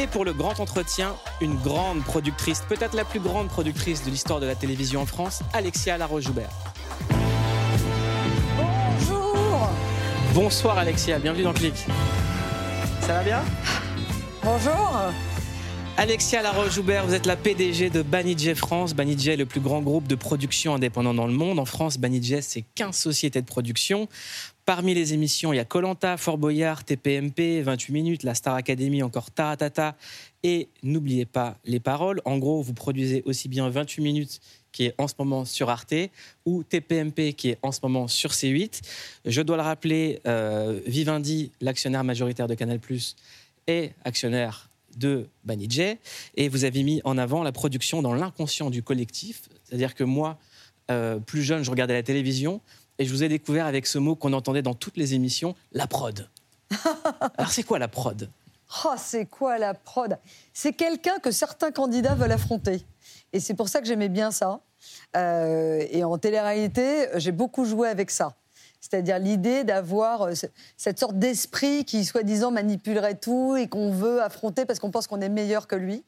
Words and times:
Et 0.00 0.06
pour 0.06 0.24
le 0.24 0.32
grand 0.32 0.60
entretien, 0.60 1.16
une 1.40 1.56
grande 1.56 2.04
productrice, 2.04 2.62
peut-être 2.68 2.94
la 2.94 3.04
plus 3.04 3.18
grande 3.18 3.48
productrice 3.48 4.04
de 4.04 4.10
l'histoire 4.10 4.38
de 4.38 4.46
la 4.46 4.54
télévision 4.54 5.00
en 5.00 5.06
France, 5.06 5.40
Alexia 5.52 5.98
Laroche-Joubert. 5.98 6.50
Bonjour 8.56 9.68
Bonsoir 10.34 10.78
Alexia, 10.78 11.18
bienvenue 11.18 11.42
dans 11.42 11.52
Clic. 11.52 11.74
Ça 13.00 13.14
va 13.14 13.24
bien? 13.24 13.42
Bonjour 14.44 14.92
Alexia 15.96 16.42
Laroche-Joubert, 16.42 17.04
vous 17.04 17.14
êtes 17.14 17.26
la 17.26 17.34
PDG 17.34 17.90
de 17.90 18.02
Banijay 18.02 18.54
France. 18.54 18.94
Banijay 18.94 19.32
est 19.32 19.36
le 19.36 19.46
plus 19.46 19.58
grand 19.58 19.82
groupe 19.82 20.06
de 20.06 20.14
production 20.14 20.76
indépendant 20.76 21.12
dans 21.12 21.26
le 21.26 21.32
monde. 21.32 21.58
En 21.58 21.64
France, 21.64 21.98
Banijay, 21.98 22.40
c'est 22.40 22.64
15 22.76 22.94
sociétés 22.96 23.40
de 23.40 23.46
production. 23.46 24.08
Parmi 24.68 24.92
les 24.92 25.14
émissions, 25.14 25.54
il 25.54 25.56
y 25.56 25.60
a 25.60 25.64
Colanta, 25.64 26.18
Fort 26.18 26.36
Boyard, 26.36 26.84
TPMP, 26.84 27.62
28 27.62 27.90
minutes, 27.90 28.22
la 28.22 28.34
Star 28.34 28.54
Academy, 28.54 29.02
encore 29.02 29.30
Taratata. 29.30 29.96
Et 30.42 30.68
n'oubliez 30.82 31.24
pas 31.24 31.56
les 31.64 31.80
paroles. 31.80 32.20
En 32.26 32.36
gros, 32.36 32.60
vous 32.60 32.74
produisez 32.74 33.22
aussi 33.24 33.48
bien 33.48 33.70
28 33.70 34.02
minutes 34.02 34.40
qui 34.70 34.84
est 34.84 34.94
en 34.98 35.08
ce 35.08 35.14
moment 35.18 35.46
sur 35.46 35.70
Arte, 35.70 35.94
ou 36.44 36.64
TPMP 36.64 37.32
qui 37.32 37.48
est 37.48 37.58
en 37.62 37.72
ce 37.72 37.80
moment 37.82 38.08
sur 38.08 38.32
C8. 38.32 38.82
Je 39.24 39.40
dois 39.40 39.56
le 39.56 39.62
rappeler, 39.62 40.20
euh, 40.26 40.78
Vivendi, 40.84 41.50
l'actionnaire 41.62 42.04
majoritaire 42.04 42.46
de 42.46 42.54
Canal+, 42.54 42.78
est 43.68 43.94
actionnaire 44.04 44.68
de 44.98 45.28
Banijay, 45.44 45.98
et 46.36 46.50
vous 46.50 46.64
avez 46.64 46.82
mis 46.82 47.00
en 47.04 47.16
avant 47.16 47.42
la 47.42 47.52
production 47.52 48.02
dans 48.02 48.12
l'inconscient 48.12 48.68
du 48.68 48.82
collectif. 48.82 49.48
C'est-à-dire 49.64 49.94
que 49.94 50.04
moi, 50.04 50.38
euh, 50.90 51.18
plus 51.18 51.42
jeune, 51.42 51.62
je 51.62 51.70
regardais 51.70 51.94
la 51.94 52.02
télévision, 52.02 52.60
et 52.98 53.04
je 53.04 53.12
vous 53.12 53.22
ai 53.22 53.28
découvert 53.28 53.66
avec 53.66 53.86
ce 53.86 53.98
mot 53.98 54.16
qu'on 54.16 54.32
entendait 54.32 54.62
dans 54.62 54.74
toutes 54.74 54.96
les 54.96 55.14
émissions, 55.14 55.54
la 55.72 55.86
prod. 55.86 56.28
Alors 57.38 57.50
c'est 57.50 57.62
quoi 57.62 57.78
la 57.78 57.88
prod? 57.88 58.28
Oh, 58.84 58.94
c'est 58.98 59.26
quoi 59.26 59.58
la 59.58 59.74
prod? 59.74 60.18
C'est 60.52 60.72
quelqu'un 60.72 61.18
que 61.18 61.30
certains 61.30 61.70
candidats 61.70 62.14
veulent 62.14 62.32
affronter. 62.32 62.84
Et 63.32 63.40
c'est 63.40 63.54
pour 63.54 63.68
ça 63.68 63.80
que 63.80 63.86
j'aimais 63.86 64.08
bien 64.08 64.30
ça. 64.30 64.60
Euh, 65.16 65.84
et 65.90 66.04
en 66.04 66.18
télé-réalité, 66.18 67.08
j'ai 67.14 67.32
beaucoup 67.32 67.64
joué 67.64 67.88
avec 67.88 68.10
ça. 68.10 68.34
C'est-à-dire 68.80 69.18
l'idée 69.18 69.64
d'avoir 69.64 70.22
euh, 70.22 70.32
cette 70.76 70.98
sorte 70.98 71.18
d'esprit 71.18 71.84
qui, 71.84 72.04
soi-disant, 72.04 72.50
manipulerait 72.50 73.16
tout 73.16 73.56
et 73.56 73.68
qu'on 73.68 73.90
veut 73.90 74.22
affronter 74.22 74.64
parce 74.66 74.78
qu'on 74.78 74.90
pense 74.90 75.06
qu'on 75.06 75.20
est 75.20 75.28
meilleur 75.28 75.66
que 75.66 75.76
lui. 75.76 76.04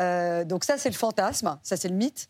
Euh, 0.00 0.44
donc 0.44 0.64
ça, 0.64 0.78
c'est 0.78 0.90
le 0.90 0.94
fantasme, 0.94 1.58
ça, 1.62 1.76
c'est 1.76 1.88
le 1.88 1.94
mythe. 1.94 2.28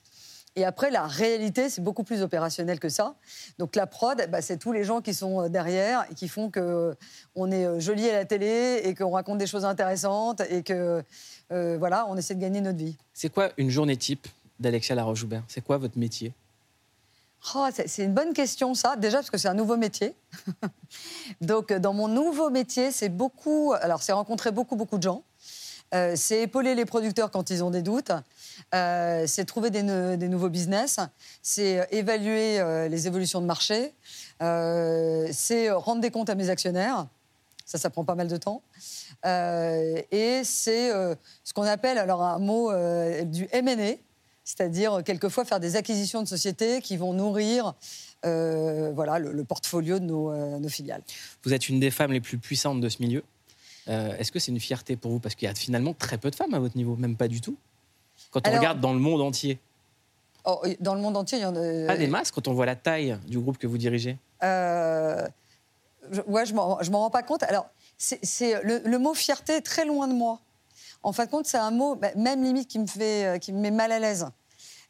Et 0.57 0.65
après, 0.65 0.91
la 0.91 1.07
réalité, 1.07 1.69
c'est 1.69 1.83
beaucoup 1.83 2.03
plus 2.03 2.23
opérationnel 2.23 2.81
que 2.81 2.89
ça. 2.89 3.15
Donc 3.59 3.77
la 3.77 3.87
prod, 3.87 4.27
bah, 4.31 4.41
c'est 4.41 4.57
tous 4.57 4.73
les 4.73 4.85
gens 4.85 5.03
qui 5.03 5.13
sont 5.15 5.49
derrière 5.49 6.07
et 6.11 6.15
qui 6.15 6.29
font 6.29 6.51
qu'on 6.51 7.51
est 7.51 7.81
joli 7.81 8.09
à 8.09 8.15
la 8.15 8.25
télé 8.25 8.81
et 8.85 8.95
qu'on 8.95 9.11
raconte 9.11 9.39
des 9.39 9.47
choses 9.47 9.65
intéressantes 9.65 10.41
et 10.49 10.63
que 10.63 11.05
voilà, 11.51 12.07
on 12.09 12.17
essaie 12.17 12.35
de 12.35 12.41
gagner 12.41 12.61
notre 12.63 12.79
vie. 12.79 12.97
C'est 13.13 13.29
quoi 13.33 13.51
une 13.59 13.71
journée 13.71 13.97
type 13.97 14.27
d'Alexia 14.59 14.95
Laroche-Joubert? 14.95 15.43
C'est 15.49 15.63
quoi 15.63 15.77
votre 15.77 15.99
métier? 15.99 16.33
Oh, 17.55 17.69
C'est 17.73 18.05
une 18.05 18.15
bonne 18.15 18.33
question, 18.33 18.75
ça. 18.75 18.97
Déjà, 18.97 19.19
parce 19.19 19.31
que 19.31 19.39
c'est 19.39 19.49
un 19.49 19.55
nouveau 19.55 19.77
métier. 19.77 20.15
Donc, 21.41 21.73
dans 21.73 21.93
mon 21.93 22.09
nouveau 22.09 22.51
métier, 22.51 22.91
c'est 22.91 23.09
beaucoup. 23.09 23.73
Alors, 23.81 24.03
c'est 24.03 24.13
rencontrer 24.13 24.51
beaucoup, 24.51 24.75
beaucoup 24.75 24.99
de 24.99 25.05
gens. 25.05 25.23
Euh, 25.95 26.15
c'est 26.17 26.43
épauler 26.43 26.75
les 26.75 26.85
producteurs 26.85 27.31
quand 27.31 27.51
ils 27.51 27.63
ont 27.63 27.71
des 27.71 27.83
doutes. 27.83 28.13
Euh, 28.75 29.25
c'est 29.27 29.45
trouver 29.45 29.71
des, 29.71 29.83
nouveaux 29.83 30.49
business. 30.49 30.99
C'est 31.43 31.87
évaluer 31.91 32.59
euh, 32.59 32.89
les 32.89 33.07
évolutions 33.07 33.41
de 33.41 33.47
marché. 33.47 33.93
c'est 34.41 35.71
rendre 35.71 36.01
des 36.01 36.11
comptes 36.11 36.31
à 36.31 36.35
mes 36.35 36.51
actionnaires. 36.51 37.07
Ça, 37.65 37.79
ça 37.79 37.91
prend 37.91 38.05
pas 38.05 38.15
mal 38.15 38.29
de 38.29 38.37
temps. 38.37 38.63
et 39.25 40.41
c'est 40.45 40.91
ce 40.91 41.53
qu'on 41.53 41.65
appelle, 41.65 41.99
alors 41.99 42.23
un 42.23 42.39
mot 42.39 42.71
du 43.25 43.49
M&A, 43.51 43.97
c'est-à-dire 44.45 45.03
quelquefois 45.05 45.45
faire 45.45 45.59
des 45.59 45.75
acquisitions 45.75 46.23
de 46.23 46.29
sociétés 46.29 46.81
qui 46.81 46.97
vont 46.97 47.13
nourrir 47.13 47.75
voilà, 48.23 49.19
le, 49.19 49.45
portfolio 49.45 49.99
de 49.99 50.05
nos, 50.05 50.69
filiales. 50.69 51.03
Vous 51.43 51.55
êtes 51.55 51.69
une 51.69 51.81
des 51.81 51.91
femmes 51.91 52.13
les 52.13 52.21
plus 52.21 52.39
puissantes 52.39 52.81
de 52.81 52.89
ce 52.89 53.03
milieu? 53.03 53.25
Est-ce 53.87 54.33
que 54.33 54.39
c'est 54.39 54.53
une 54.53 54.61
fierté 54.61 54.97
pour 54.97 55.13
vous? 55.13 55.21
Parce 55.21 55.35
qu'il 55.35 55.47
y 55.47 55.51
a 55.51 55.55
finalement 55.55 55.95
très 55.95 56.19
peu 56.19 56.31
de 56.31 56.35
femmes 56.35 56.55
à 56.55 56.59
votre 56.59 56.77
niveau, 56.77 56.97
même 56.97 57.17
pas 57.17 57.29
du 57.29 57.41
tout. 57.41 57.57
Quand 58.31 58.47
on 58.49 58.53
regarde 58.53 58.81
dans 58.81 58.93
le 58.93 58.99
monde 58.99 59.21
entier. 59.21 59.59
Oh, 60.45 60.63
dans 60.81 60.95
le 60.95 61.01
monde 61.01 61.17
entier, 61.17 61.39
il 61.39 61.43
y 61.43 61.45
en 61.45 61.57
a. 61.57 61.87
Pas 61.87 61.97
des 61.97 62.07
masses 62.07 62.31
quand 62.31 62.49
on 62.49 62.55
voit 62.55 62.67
la 62.67 62.77
taille 62.77 63.19
du 63.27 63.39
groupe 63.39 63.59
que 63.59 63.67
vous 63.67 63.79
dirigez 63.79 64.17
euh, 64.43 65.27
je, 66.11 66.21
Ouais, 66.23 66.47
je 66.47 66.55
m'en 66.55 66.77
rends 66.77 67.11
pas 67.11 67.23
compte. 67.23 67.43
Alors, 67.43 67.69
c'est 67.99 68.63
le, 68.63 68.81
le, 68.85 68.99
mot 68.99 69.15
fierté 69.15 69.55
est 69.55 69.63
très 69.63 69.85
loin 69.85 70.07
de 70.09 70.15
moi. 70.15 70.41
En 71.03 71.13
fin 71.13 71.25
de 71.25 71.31
compte, 71.31 71.47
c'est 71.47 71.59
un 71.59 71.71
mot, 71.71 71.95
bah, 71.95 72.11
même 72.17 72.43
limite, 72.43 72.69
qui 72.69 72.79
me, 72.79 72.87
fait, 72.87 73.27
euh, 73.27 73.39
qui 73.39 73.53
me 73.53 73.61
met 73.61 73.71
mal 73.71 73.93
à 73.93 73.99
l'aise. 73.99 74.27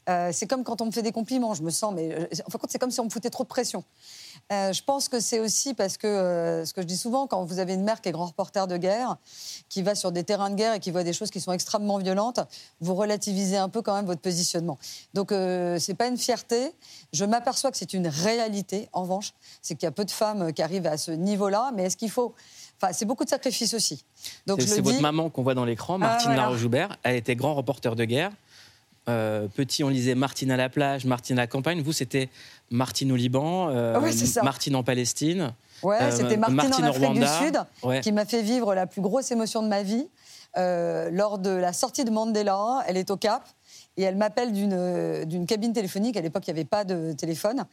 Euh, 0.09 0.31
c'est 0.33 0.47
comme 0.47 0.63
quand 0.63 0.81
on 0.81 0.87
me 0.87 0.91
fait 0.91 1.03
des 1.03 1.13
compliments, 1.13 1.55
je 1.55 1.63
me 1.63 1.71
sens, 1.71 1.93
mais 1.95 2.13
euh, 2.13 2.27
en 2.47 2.51
fin 2.51 2.59
de 2.59 2.63
compte, 2.63 2.71
c'est 2.71 2.79
comme 2.79 2.91
si 2.91 3.01
on 3.01 3.05
me 3.05 3.11
foutait 3.11 3.31
trop 3.31 3.43
de 3.43 3.49
pression. 3.49 3.83
je 4.51 4.83
pense 4.85 5.09
que 5.09 5.19
c'est 5.19 5.41
aussi 5.41 5.75
parce 5.75 5.97
que, 5.97 6.63
ce 6.65 6.73
que 6.73 6.83
je 6.83 6.87
dis 6.87 6.97
souvent, 6.97 7.27
quand 7.27 7.45
vous 7.45 7.59
avez 7.59 7.75
une 7.75 7.83
mère 7.83 8.01
qui 8.01 8.09
est 8.09 8.13
grand 8.13 8.27
reporter 8.27 8.67
de 8.69 8.77
guerre, 8.77 9.17
qui 9.69 9.83
va 9.83 9.95
sur 9.95 10.13
des 10.13 10.23
terrains 10.23 10.51
de 10.51 10.55
guerre 10.55 10.75
et 10.75 10.81
qui 10.81 10.91
voit 10.91 11.03
des 11.03 11.13
choses 11.13 11.31
qui 11.31 11.41
sont 11.41 11.53
extrêmement 11.53 11.99
violentes, 11.99 12.41
vous 12.81 12.95
relativisez 12.95 13.57
un 13.57 13.69
peu 13.69 13.83
quand 13.83 13.95
même 13.95 14.07
votre 14.07 14.21
positionnement. 14.21 14.79
Donc, 15.15 15.31
ce 15.31 15.77
c'est 15.81 15.95
pas 15.95 16.07
une 16.09 16.19
fierté. 16.19 16.73
Je 17.13 17.25
m'aperçois 17.25 17.71
que 17.71 17.77
c'est 17.77 17.93
une 17.93 18.09
réalité, 18.09 18.89
en 18.93 19.03
revanche. 19.03 19.35
C'est 19.63 19.75
qu'il 19.75 19.87
y 19.87 19.89
a 19.89 19.93
peu 19.93 20.05
de 20.05 20.11
femmes 20.11 20.53
qui 20.53 20.63
arrivent 20.63 20.87
à 20.87 20.97
ce 20.97 21.11
niveau-là, 21.11 21.73
mais 21.75 21.85
est-ce 21.85 21.97
qu'il 21.97 22.11
faut 22.11 22.35
Enfin, 22.81 22.93
c'est 22.93 23.07
beaucoup 23.07 23.25
de 23.25 23.31
sacrifices 23.31 23.75
aussi. 23.75 24.05
c'est 24.59 24.81
votre 24.81 25.01
maman 25.01 25.31
qu'on 25.31 25.43
voit 25.43 25.55
dans 25.55 25.65
l'écran, 25.65 25.95
ah, 25.95 25.99
Martine 25.99 26.33
ah, 26.39 26.55
joubert 26.57 26.97
Elle 27.03 27.17
était 27.17 27.37
grand 27.37 27.55
reporter 27.55 27.97
de 27.97 28.05
guerre. 28.05 28.33
Euh, 29.09 29.47
petit, 29.49 29.85
on 29.85 29.89
lisait 29.89 30.15
Martine 30.15 30.51
à 30.51 30.57
la 30.57 30.69
plage, 30.69 31.05
Martine 31.05 31.39
à 31.39 31.43
la 31.43 31.47
campagne. 31.47 31.81
Vous, 31.81 31.93
c'était 31.93 32.29
Martine 32.71 33.13
au 33.13 33.17
Liban, 33.17 33.69
euh, 33.71 34.01
Martine 34.43 34.75
en 34.75 34.83
Palestine. 34.83 35.55
Ouais, 35.83 35.99
euh, 36.01 36.11
c'était 36.11 36.37
Martine, 36.37 36.75
en 36.75 36.89
Afrique 36.89 37.13
du 37.13 37.27
Sud 37.27 38.03
qui 38.03 38.13
m'a 38.13 38.25
fait 38.25 38.43
vivre 38.43 38.75
la 38.75 38.87
plus 38.87 39.03
grosse 39.03 39.31
émotion 39.31 39.63
de 39.63 39.69
ma 39.69 39.83
vie. 39.83 40.09
lors 40.57 41.39
de 41.39 41.51
la 41.51 41.73
sortie 41.73 42.05
de 42.05 42.11
Mandela, 42.11 42.83
elle 42.89 42.97
est 42.97 43.11
au 43.11 43.17
Cap 43.17 43.47
et 43.97 44.03
elle 44.03 44.17
m'appelle 44.17 44.53
d'une 44.53 45.47
cabine 45.47 45.73
téléphonique. 45.73 46.17
À 46.17 46.21
l'époque, 46.21 46.43
il 46.49 46.53
n'y 46.53 46.59
avait 46.59 46.69
pas 46.69 46.85
de 46.85 47.13
téléphone. 47.13 47.65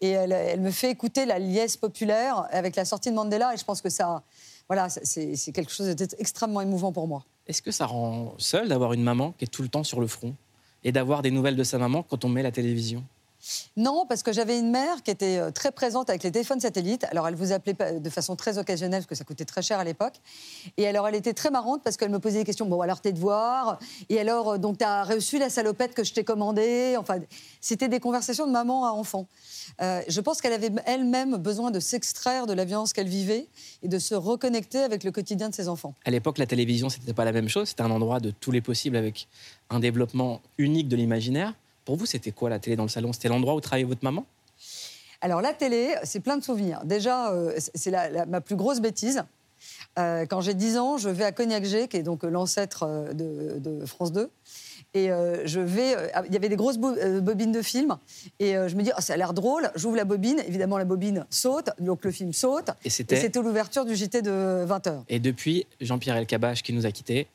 Et 0.00 0.10
elle, 0.10 0.32
elle, 0.32 0.60
me 0.60 0.70
fait 0.70 0.90
écouter 0.90 1.24
la 1.24 1.38
liesse 1.38 1.76
populaire 1.76 2.46
avec 2.50 2.76
la 2.76 2.84
sortie 2.84 3.10
de 3.10 3.14
Mandela. 3.14 3.54
Et 3.54 3.56
je 3.56 3.64
pense 3.64 3.80
que 3.80 3.88
ça, 3.88 4.22
voilà, 4.68 4.88
c'est 4.90 5.52
quelque 5.52 5.72
chose 5.72 5.88
d'extrêmement 5.96 6.60
émouvant 6.60 6.92
pour 6.92 7.08
moi. 7.08 7.24
Est-ce 7.46 7.62
que 7.62 7.70
ça 7.70 7.86
rend 7.86 8.34
seul 8.38 8.68
d'avoir 8.68 8.92
une 8.92 9.02
maman 9.02 9.32
qui 9.32 9.44
est 9.44 9.48
tout 9.48 9.62
le 9.62 9.68
temps 9.68 9.84
sur 9.84 10.00
le 10.00 10.06
front? 10.06 10.34
Et 10.84 10.92
d'avoir 10.92 11.22
des 11.22 11.30
nouvelles 11.30 11.56
de 11.56 11.64
sa 11.64 11.78
maman 11.78 12.02
quand 12.02 12.24
on 12.24 12.28
met 12.28 12.42
la 12.42 12.52
télévision 12.52 13.04
non, 13.76 14.06
parce 14.08 14.22
que 14.22 14.32
j'avais 14.32 14.58
une 14.58 14.70
mère 14.70 15.02
qui 15.02 15.10
était 15.10 15.38
euh, 15.38 15.50
très 15.50 15.72
présente 15.72 16.10
avec 16.10 16.22
les 16.22 16.30
téléphones 16.30 16.60
satellites. 16.60 17.04
Alors, 17.10 17.26
elle 17.26 17.34
vous 17.34 17.52
appelait 17.52 17.74
de 18.00 18.10
façon 18.10 18.36
très 18.36 18.58
occasionnelle, 18.58 19.00
parce 19.00 19.08
que 19.08 19.14
ça 19.14 19.24
coûtait 19.24 19.44
très 19.44 19.62
cher 19.62 19.78
à 19.78 19.84
l'époque. 19.84 20.14
Et 20.76 20.86
alors, 20.86 21.08
elle 21.08 21.14
était 21.14 21.32
très 21.32 21.50
marrante 21.50 21.82
parce 21.82 21.96
qu'elle 21.96 22.10
me 22.10 22.18
posait 22.18 22.38
des 22.38 22.44
questions. 22.44 22.66
Bon, 22.66 22.80
alors, 22.80 23.00
tes 23.00 23.12
devoirs 23.12 23.78
Et 24.08 24.20
alors, 24.20 24.52
euh, 24.52 24.58
donc, 24.58 24.78
t'as 24.78 25.04
reçu 25.04 25.38
la 25.38 25.50
salopette 25.50 25.94
que 25.94 26.04
je 26.04 26.12
t'ai 26.12 26.24
commandée? 26.24 26.96
Enfin, 26.98 27.18
c'était 27.60 27.88
des 27.88 28.00
conversations 28.00 28.46
de 28.46 28.52
maman 28.52 28.86
à 28.86 28.90
enfant. 28.90 29.26
Euh, 29.80 30.02
je 30.08 30.20
pense 30.20 30.40
qu'elle 30.40 30.52
avait 30.52 30.70
elle-même 30.86 31.36
besoin 31.36 31.70
de 31.70 31.80
s'extraire 31.80 32.46
de 32.46 32.52
la 32.52 32.64
violence 32.64 32.92
qu'elle 32.92 33.08
vivait 33.08 33.46
et 33.82 33.88
de 33.88 33.98
se 33.98 34.14
reconnecter 34.14 34.78
avec 34.78 35.04
le 35.04 35.10
quotidien 35.10 35.48
de 35.48 35.54
ses 35.54 35.68
enfants. 35.68 35.94
À 36.04 36.10
l'époque, 36.10 36.38
la 36.38 36.46
télévision, 36.46 36.88
c'était 36.88 37.14
pas 37.14 37.24
la 37.24 37.32
même 37.32 37.48
chose. 37.48 37.68
C'était 37.68 37.82
un 37.82 37.90
endroit 37.90 38.20
de 38.20 38.30
tous 38.30 38.50
les 38.50 38.60
possibles 38.60 38.96
avec 38.96 39.28
un 39.70 39.80
développement 39.80 40.40
unique 40.58 40.88
de 40.88 40.96
l'imaginaire. 40.96 41.54
Pour 41.84 41.96
vous, 41.96 42.06
c'était 42.06 42.32
quoi 42.32 42.50
la 42.50 42.58
télé 42.58 42.76
dans 42.76 42.84
le 42.84 42.88
salon? 42.88 43.12
C'était 43.12 43.28
l'endroit 43.28 43.54
où 43.54 43.60
travaillait 43.60 43.86
votre 43.86 44.04
maman? 44.04 44.24
Alors 45.22 45.40
la 45.40 45.52
télé, 45.52 45.94
c'est 46.02 46.20
plein 46.20 46.36
de 46.36 46.42
souvenirs. 46.42 46.80
Déjà, 46.84 47.32
euh, 47.32 47.56
c'est 47.74 47.92
ma 48.26 48.40
plus 48.40 48.56
grosse 48.56 48.80
bêtise. 48.80 49.22
Euh, 49.98 50.26
quand 50.26 50.40
j'ai 50.40 50.54
10 50.54 50.78
ans, 50.78 50.98
je 50.98 51.08
vais 51.08 51.22
à 51.22 51.30
Cognac 51.30 51.64
G, 51.64 51.86
qui 51.86 51.96
est 51.96 52.02
donc 52.02 52.24
l'ancêtre 52.24 52.82
euh, 52.82 53.12
de, 53.12 53.86
France 53.86 54.10
2. 54.12 54.28
Et 54.94 55.08
je 55.08 55.60
vais. 55.60 55.96
Il 56.26 56.34
y 56.34 56.36
avait 56.36 56.50
des 56.50 56.56
grosses 56.56 56.76
bobines 56.76 57.52
de 57.52 57.62
films. 57.62 57.96
Et 58.40 58.52
je 58.52 58.76
me 58.76 58.82
dis, 58.82 58.90
oh, 58.94 59.00
ça 59.00 59.14
a 59.14 59.16
l'air 59.16 59.32
drôle. 59.32 59.70
J'ouvre 59.74 59.96
la 59.96 60.04
bobine. 60.04 60.38
Évidemment, 60.46 60.76
la 60.76 60.84
bobine 60.84 61.24
saute. 61.30 61.70
Donc 61.78 62.04
le 62.04 62.10
film 62.10 62.34
saute. 62.34 62.68
Et 62.84 62.90
c'était 62.90 63.30
l'ouverture 63.40 63.86
du 63.86 63.96
JT 63.96 64.20
de 64.20 64.66
20h. 64.68 65.04
Et 65.08 65.18
depuis, 65.18 65.66
Jean-Pierre 65.80 66.16
Elkabach, 66.16 66.60
qui 66.62 66.74
nous 66.74 66.84
a 66.84 66.90
quittés, 66.90 67.26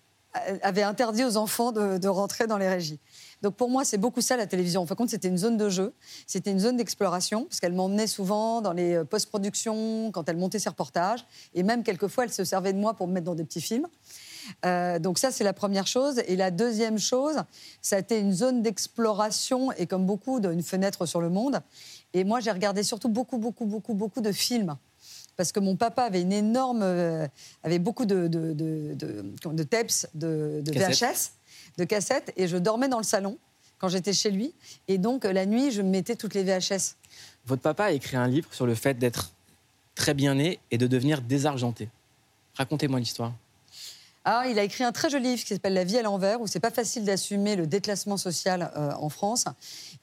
avait 0.61 0.83
interdit 0.83 1.25
aux 1.25 1.35
enfants 1.35 1.71
de, 1.71 1.97
de 1.97 2.07
rentrer 2.07 2.45
dans 2.45 2.59
les 2.59 2.69
régies. 2.69 2.99
Donc 3.41 3.55
pour 3.55 3.69
moi, 3.69 3.85
c'est 3.85 3.97
beaucoup 3.97 4.21
ça 4.21 4.35
la 4.37 4.47
télévision. 4.47 4.81
En 4.81 4.85
fin 4.85 4.95
de 4.95 4.97
compte, 4.97 5.09
c'était 5.09 5.27
une 5.27 5.37
zone 5.37 5.57
de 5.57 5.69
jeu, 5.69 5.93
c'était 6.25 6.51
une 6.51 6.59
zone 6.59 6.77
d'exploration, 6.77 7.45
parce 7.45 7.59
qu'elle 7.59 7.73
m'emmenait 7.73 8.07
souvent 8.07 8.61
dans 8.61 8.73
les 8.73 8.95
euh, 8.95 9.03
post-productions, 9.03 10.11
quand 10.11 10.27
elle 10.27 10.37
montait 10.37 10.59
ses 10.59 10.69
reportages, 10.69 11.25
et 11.53 11.63
même 11.63 11.83
quelquefois, 11.83 12.23
elle 12.23 12.33
se 12.33 12.43
servait 12.43 12.73
de 12.73 12.79
moi 12.79 12.93
pour 12.95 13.07
me 13.07 13.13
mettre 13.13 13.25
dans 13.25 13.35
des 13.35 13.43
petits 13.43 13.61
films. 13.61 13.87
Euh, 14.65 14.99
donc 14.99 15.19
ça, 15.19 15.31
c'est 15.31 15.43
la 15.43 15.53
première 15.53 15.87
chose. 15.87 16.21
Et 16.27 16.35
la 16.35 16.51
deuxième 16.51 16.97
chose, 16.97 17.43
ça 17.81 17.97
a 17.97 17.99
été 17.99 18.19
une 18.19 18.33
zone 18.33 18.61
d'exploration 18.61 19.71
et 19.73 19.87
comme 19.87 20.05
beaucoup, 20.05 20.39
d'une 20.39 20.63
fenêtre 20.63 21.05
sur 21.05 21.21
le 21.21 21.29
monde. 21.29 21.61
Et 22.13 22.23
moi, 22.23 22.39
j'ai 22.39 22.51
regardé 22.51 22.83
surtout 22.83 23.09
beaucoup, 23.09 23.37
beaucoup, 23.37 23.65
beaucoup, 23.65 23.93
beaucoup 23.93 24.21
de 24.21 24.31
films. 24.31 24.75
parce 25.35 25.51
que 25.51 25.59
mon 25.59 25.75
papa 25.75 26.03
avait 26.03 26.21
une 26.21 26.31
énorme, 26.31 26.81
euh, 26.81 27.27
avait 27.63 27.79
beaucoup 27.79 28.05
de, 28.05 28.27
de, 28.27 28.53
de, 28.53 28.95
de, 28.95 29.63
tapes, 29.63 30.07
de, 30.15 30.63
VHS, 30.65 31.36
de 31.77 31.83
cassettes, 31.83 32.33
et 32.37 32.47
je 32.47 32.57
dormais 32.57 32.87
dans 32.87 32.97
le 32.97 33.03
salon 33.03 33.37
quand 33.77 33.89
j'étais 33.89 34.13
chez 34.13 34.31
lui. 34.31 34.53
Et 34.87 34.97
donc, 34.97 35.23
la 35.23 35.45
nuit, 35.45 35.71
je 35.71 35.81
mettais 35.81 36.15
toutes 36.15 36.33
les 36.33 36.43
VHS. 36.43 36.95
Votre 37.45 37.61
papa 37.61 37.85
a 37.85 37.91
écrit 37.91 38.17
un 38.17 38.27
livre 38.27 38.53
sur 38.53 38.65
le 38.65 38.75
fait 38.75 38.95
d'être 38.97 39.31
très 39.95 40.13
bien 40.13 40.35
né 40.35 40.59
et 40.71 40.77
de 40.77 40.87
devenir 40.87 41.21
désargenté. 41.21 41.89
Racontez-moi 42.55 42.99
l'histoire. 42.99 43.33
Ah, 44.29 44.43
il 44.49 44.59
a 44.59 44.63
écrit 44.63 44.83
un 44.83 44.91
très 44.91 45.09
joli 45.09 45.29
livre 45.29 45.41
qui 45.41 45.53
s'appelle 45.53 45.73
La 45.73 45.85
vie 45.85 45.97
à 45.97 46.01
l'envers, 46.01 46.41
où 46.41 46.47
c'est 46.47 46.59
pas 46.59 46.69
facile 46.69 47.05
d'assumer 47.05 47.55
le 47.55 47.65
déclassement 47.65 48.17
social 48.17 48.73
euh, 48.75 48.91
en 48.99 49.07
France. 49.07 49.45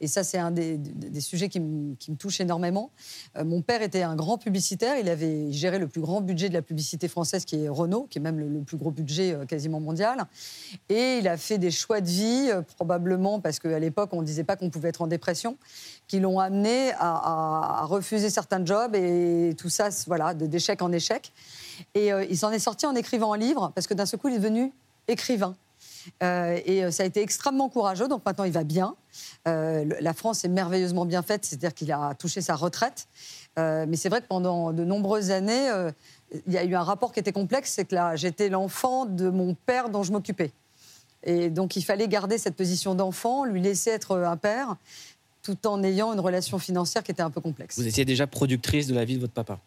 Et 0.00 0.06
ça, 0.06 0.24
c'est 0.24 0.38
un 0.38 0.50
des, 0.50 0.80
sujets 1.20 1.50
qui 1.50 1.60
me, 1.60 1.94
touche 2.18 2.40
énormément. 2.40 2.90
Euh, 3.36 3.44
mon 3.44 3.60
père 3.60 3.82
était 3.82 4.00
un 4.00 4.16
grand 4.16 4.38
publicitaire. 4.38 4.96
Il 4.98 5.10
avait 5.10 5.52
géré 5.52 5.78
le 5.78 5.88
plus 5.88 6.00
grand 6.00 6.22
budget 6.22 6.48
de 6.48 6.54
la 6.54 6.62
publicité 6.62 7.06
française, 7.06 7.44
qui 7.44 7.64
est 7.64 7.68
Renault, 7.68 8.06
qui 8.08 8.16
est 8.16 8.22
même 8.22 8.38
le, 8.38 8.62
plus 8.62 8.78
gros 8.78 8.90
budget 8.90 9.34
euh, 9.34 9.44
quasiment 9.44 9.78
mondial. 9.78 10.24
Et 10.88 11.18
il 11.18 11.28
a 11.28 11.36
fait 11.36 11.58
des 11.58 11.70
choix 11.70 12.00
de 12.00 12.08
vie, 12.08 12.50
probablement 12.76 13.40
parce 13.40 13.58
qu'à 13.58 13.78
l'époque, 13.78 14.08
on 14.14 14.22
ne 14.22 14.26
disait 14.26 14.42
pas 14.42 14.56
qu'on 14.56 14.70
pouvait 14.70 14.88
être 14.88 15.02
en 15.02 15.06
dépression, 15.06 15.58
qui 16.08 16.18
l'ont 16.18 16.38
amené 16.38 16.92
à, 16.98 17.84
refuser 17.84 18.30
certains 18.30 18.64
jobs 18.64 18.94
et 18.94 19.54
tout 19.58 19.68
ça, 19.68 19.90
voilà, 20.06 20.32
d'échec 20.32 20.80
en 20.80 20.92
échec. 20.92 21.30
Et 21.94 22.10
il 22.30 22.38
s'en 22.38 22.52
est 22.52 22.58
sorti 22.58 22.86
en 22.86 22.94
écrivant 22.94 23.32
un 23.32 23.36
livre, 23.36 23.72
parce 23.74 23.86
que 23.86 23.94
d'un 23.94 24.06
seul 24.14 24.20
coup, 24.20 24.28
il 24.28 24.34
est 24.34 24.38
devenu 24.38 24.72
écrivain. 25.08 25.56
Euh, 26.22 26.60
et 26.64 26.84
euh, 26.84 26.90
ça 26.90 27.02
a 27.02 27.06
été 27.06 27.20
extrêmement 27.20 27.68
courageux, 27.68 28.06
donc 28.06 28.24
maintenant 28.24 28.44
il 28.44 28.52
va 28.52 28.62
bien. 28.62 28.94
la 29.44 30.14
France 30.14 30.44
est 30.44 30.48
merveilleusement 30.48 31.04
bien 31.04 31.22
faite, 31.22 31.44
c'est-à-dire 31.44 31.74
qu'il 31.74 31.90
a 31.92 32.14
touché 32.14 32.40
sa 32.40 32.54
retraite. 32.54 33.08
mais 33.56 33.96
c'est 33.96 34.08
vrai 34.08 34.20
que 34.20 34.26
pendant 34.26 34.72
de 34.72 34.84
nombreuses 34.84 35.30
années, 35.30 35.68
il 36.46 36.52
y 36.52 36.58
a 36.58 36.64
eu 36.64 36.74
un 36.74 36.82
rapport 36.82 37.12
qui 37.12 37.20
était 37.20 37.32
complexe, 37.32 37.72
c'est 37.72 37.84
que 37.84 37.94
là, 37.94 38.16
j'étais 38.16 38.48
l'enfant 38.48 39.04
de 39.04 39.30
mon 39.30 39.54
père 39.54 39.88
dont 39.88 40.02
je 40.02 40.12
m'occupais. 40.12 40.52
Et 41.24 41.50
donc 41.50 41.76
il 41.76 41.82
fallait 41.82 42.06
garder 42.06 42.38
cette 42.38 42.54
position 42.54 42.94
d'enfant, 42.94 43.44
lui 43.44 43.60
laisser 43.60 43.90
être 43.90 44.18
un 44.18 44.36
père, 44.36 44.76
tout 45.44 45.66
en 45.66 45.82
ayant 45.84 46.12
une 46.12 46.20
relation 46.20 46.58
financière 46.58 47.04
qui 47.04 47.12
était 47.12 47.22
un 47.22 47.30
peu 47.30 47.40
complexe. 47.40 47.78
Vous 47.78 47.86
étiez 47.86 48.04
déjà 48.04 48.26
productrice 48.26 48.86
de 48.88 48.94
la 48.94 49.04
vie 49.04 49.16
de 49.16 49.20
votre 49.20 49.34
papa? 49.34 49.60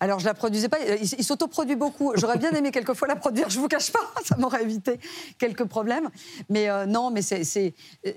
Alors, 0.00 0.18
je 0.18 0.24
la 0.24 0.34
produisais 0.34 0.68
pas. 0.68 0.78
Il, 1.00 1.24
s'autoproduit 1.24 1.76
beaucoup. 1.76 2.12
J'aurais 2.16 2.38
bien 2.38 2.50
aimé 2.50 2.72
quelquefois 2.72 3.06
la 3.06 3.16
produire, 3.16 3.48
je 3.50 3.58
vous 3.58 3.68
cache 3.68 3.92
pas. 3.92 4.00
Ça 4.24 4.36
m'aurait 4.36 4.62
évité 4.62 4.98
quelques 5.38 5.64
problèmes. 5.64 6.08
Mais 6.48 6.68
euh, 6.68 6.86
non, 6.86 7.10
mais 7.10 7.22
c'est 7.22 7.74
euh, 8.04 8.12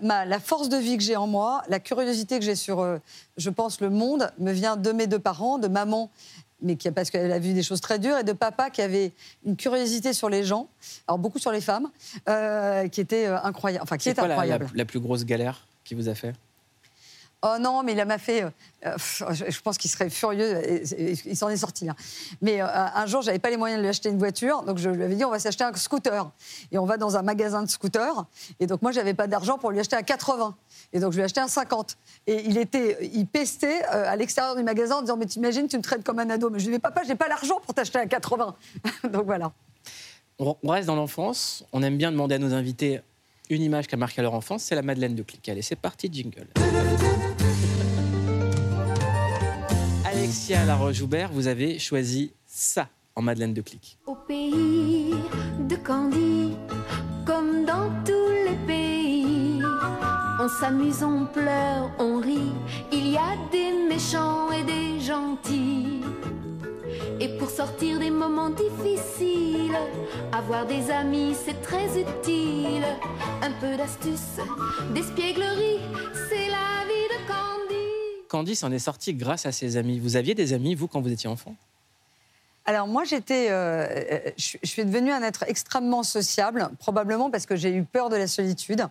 la 0.00 0.40
force 0.40 0.70
de 0.70 0.78
vie 0.78 0.96
que 0.96 1.02
j'ai 1.02 1.16
en 1.16 1.26
moi, 1.26 1.62
la 1.68 1.80
curiosité 1.80 2.38
que 2.38 2.44
j'ai 2.44 2.54
sur, 2.54 2.80
euh, 2.80 2.98
je 3.36 3.50
pense, 3.50 3.80
le 3.80 3.90
monde, 3.90 4.30
me 4.38 4.52
vient 4.52 4.76
de 4.76 4.92
mes 4.92 5.06
deux 5.06 5.18
parents, 5.18 5.58
de 5.58 5.68
maman 5.68 6.10
mais 6.62 6.76
qui, 6.76 6.90
parce 6.90 7.10
qu'elle 7.10 7.32
a 7.32 7.38
vu 7.38 7.52
des 7.52 7.62
choses 7.62 7.82
très 7.82 7.98
dures, 7.98 8.16
et 8.16 8.24
de 8.24 8.32
papa 8.32 8.70
qui 8.70 8.80
avait 8.80 9.12
une 9.44 9.56
curiosité 9.56 10.14
sur 10.14 10.30
les 10.30 10.42
gens, 10.42 10.68
alors 11.06 11.18
beaucoup 11.18 11.38
sur 11.38 11.52
les 11.52 11.60
femmes, 11.60 11.90
qui 12.90 13.00
était 13.02 13.26
incroyable. 13.26 13.82
Enfin, 13.82 13.98
qui 13.98 14.08
est, 14.08 14.18
incroyable. 14.18 14.70
la, 14.74 14.86
plus 14.86 14.98
grosse 14.98 15.26
galère? 15.26 15.66
Qui 15.86 15.94
vous 15.94 16.08
a 16.08 16.14
fait 16.14 16.34
Oh 17.42 17.56
non, 17.60 17.82
mais 17.82 17.92
il 17.92 18.04
m'a 18.04 18.18
fait. 18.18 18.42
Euh, 18.42 18.50
euh, 18.84 18.96
je 18.96 19.60
pense 19.60 19.76
qu'il 19.76 19.90
serait 19.90 20.08
furieux. 20.08 20.82
il 20.98 21.36
s'en 21.36 21.48
est 21.48 21.58
sorti. 21.58 21.88
Hein. 21.88 21.94
Mais 22.40 22.60
euh, 22.60 22.66
un 22.66 23.06
jour, 23.06 23.22
j'avais 23.22 23.38
pas 23.38 23.50
les 23.50 23.58
moyens 23.58 23.78
de 23.78 23.82
lui 23.82 23.90
acheter 23.90 24.08
une 24.08 24.18
voiture, 24.18 24.62
donc 24.62 24.78
je 24.78 24.88
lui 24.88 25.04
avais 25.04 25.14
dit 25.14 25.24
on 25.24 25.30
va 25.30 25.38
s'acheter 25.38 25.62
un 25.62 25.72
scooter. 25.74 26.30
Et 26.72 26.78
on 26.78 26.86
va 26.86 26.96
dans 26.96 27.16
un 27.16 27.22
magasin 27.22 27.62
de 27.62 27.68
scooters. 27.68 28.24
Et 28.58 28.66
donc 28.66 28.80
moi, 28.82 28.90
j'avais 28.90 29.14
pas 29.14 29.26
d'argent 29.26 29.58
pour 29.58 29.70
lui 29.70 29.78
acheter 29.78 29.96
un 29.96 30.02
80. 30.02 30.56
Et 30.94 30.98
donc 30.98 31.12
je 31.12 31.18
lui 31.18 31.22
ai 31.22 31.24
acheté 31.26 31.40
un 31.40 31.46
50. 31.46 31.98
Et 32.26 32.42
il 32.46 32.56
était, 32.56 33.10
il 33.12 33.26
pestait 33.26 33.82
à 33.84 34.16
l'extérieur 34.16 34.56
du 34.56 34.62
magasin 34.62 34.96
en 34.96 35.02
disant 35.02 35.18
mais 35.18 35.26
t'imagines, 35.26 35.68
tu 35.68 35.76
me 35.76 35.82
traites 35.82 36.02
comme 36.02 36.18
un 36.18 36.30
ado. 36.30 36.48
Mais 36.48 36.58
je 36.58 36.66
lui 36.66 36.74
dis 36.74 36.80
papa, 36.80 37.02
j'ai 37.06 37.16
pas 37.16 37.28
l'argent 37.28 37.60
pour 37.64 37.74
t'acheter 37.74 37.98
un 37.98 38.06
80. 38.06 38.56
donc 39.12 39.26
voilà. 39.26 39.52
On 40.38 40.56
reste 40.64 40.86
dans 40.86 40.96
l'enfance. 40.96 41.64
On 41.72 41.82
aime 41.82 41.98
bien 41.98 42.10
demander 42.10 42.36
à 42.36 42.38
nos 42.38 42.54
invités 42.54 43.02
une 43.50 43.62
image 43.62 43.86
qui 43.86 43.94
a 43.94 43.98
marqué 43.98 44.22
leur 44.22 44.34
enfance, 44.34 44.62
c'est 44.64 44.74
la 44.74 44.82
Madeleine 44.82 45.14
de 45.14 45.22
Click. 45.22 45.48
Allez, 45.48 45.62
c'est 45.62 45.76
parti, 45.76 46.08
jingle. 46.12 46.48
Alexia 50.04 50.64
Laroche-Joubert, 50.64 51.30
vous 51.32 51.46
avez 51.46 51.78
choisi 51.78 52.32
ça 52.46 52.88
en 53.14 53.22
Madeleine 53.22 53.54
de 53.54 53.62
Click. 53.62 53.98
Au 54.06 54.14
pays 54.14 55.14
de 55.68 55.76
Candy, 55.76 56.56
comme 57.24 57.64
dans 57.64 57.90
tous 58.04 58.30
les 58.44 58.56
pays, 58.66 59.62
on 60.40 60.48
s'amuse, 60.48 61.02
on 61.02 61.26
pleure, 61.26 61.90
on 61.98 62.20
rit. 62.20 62.52
Il 62.92 63.08
y 63.08 63.16
a 63.16 63.36
des 63.50 63.72
méchants 63.88 64.50
et 64.52 64.64
des 64.64 65.00
gentils. 65.00 65.95
Et 67.36 67.38
pour 67.38 67.50
sortir 67.50 67.98
des 67.98 68.10
moments 68.10 68.48
difficiles, 68.48 69.76
avoir 70.32 70.66
des 70.66 70.90
amis 70.90 71.34
c'est 71.44 71.60
très 71.60 71.84
utile. 72.00 72.84
Un 73.42 73.50
peu 73.60 73.76
d'astuce, 73.76 74.40
d'espièglerie, 74.94 75.80
c'est 76.30 76.48
la 76.48 76.86
vie 76.88 77.08
de 77.10 77.28
Candy. 77.28 78.28
Candy 78.28 78.56
s'en 78.56 78.72
est 78.72 78.78
sortie 78.78 79.12
grâce 79.12 79.44
à 79.44 79.52
ses 79.52 79.76
amis. 79.76 79.98
Vous 79.98 80.16
aviez 80.16 80.34
des 80.34 80.54
amis, 80.54 80.74
vous, 80.74 80.88
quand 80.88 81.02
vous 81.02 81.12
étiez 81.12 81.28
enfant? 81.28 81.54
Alors 82.64 82.86
moi, 82.86 83.04
j'étais, 83.04 83.48
euh, 83.50 83.86
euh, 83.86 84.30
je, 84.38 84.56
suis 84.62 84.84
devenue 84.86 85.12
un 85.12 85.22
être 85.22 85.44
extrêmement 85.46 86.04
sociable, 86.04 86.70
probablement 86.78 87.30
parce 87.30 87.44
que 87.44 87.54
j'ai 87.54 87.74
eu 87.74 87.82
peur 87.82 88.08
de 88.08 88.16
la 88.16 88.28
solitude. 88.28 88.86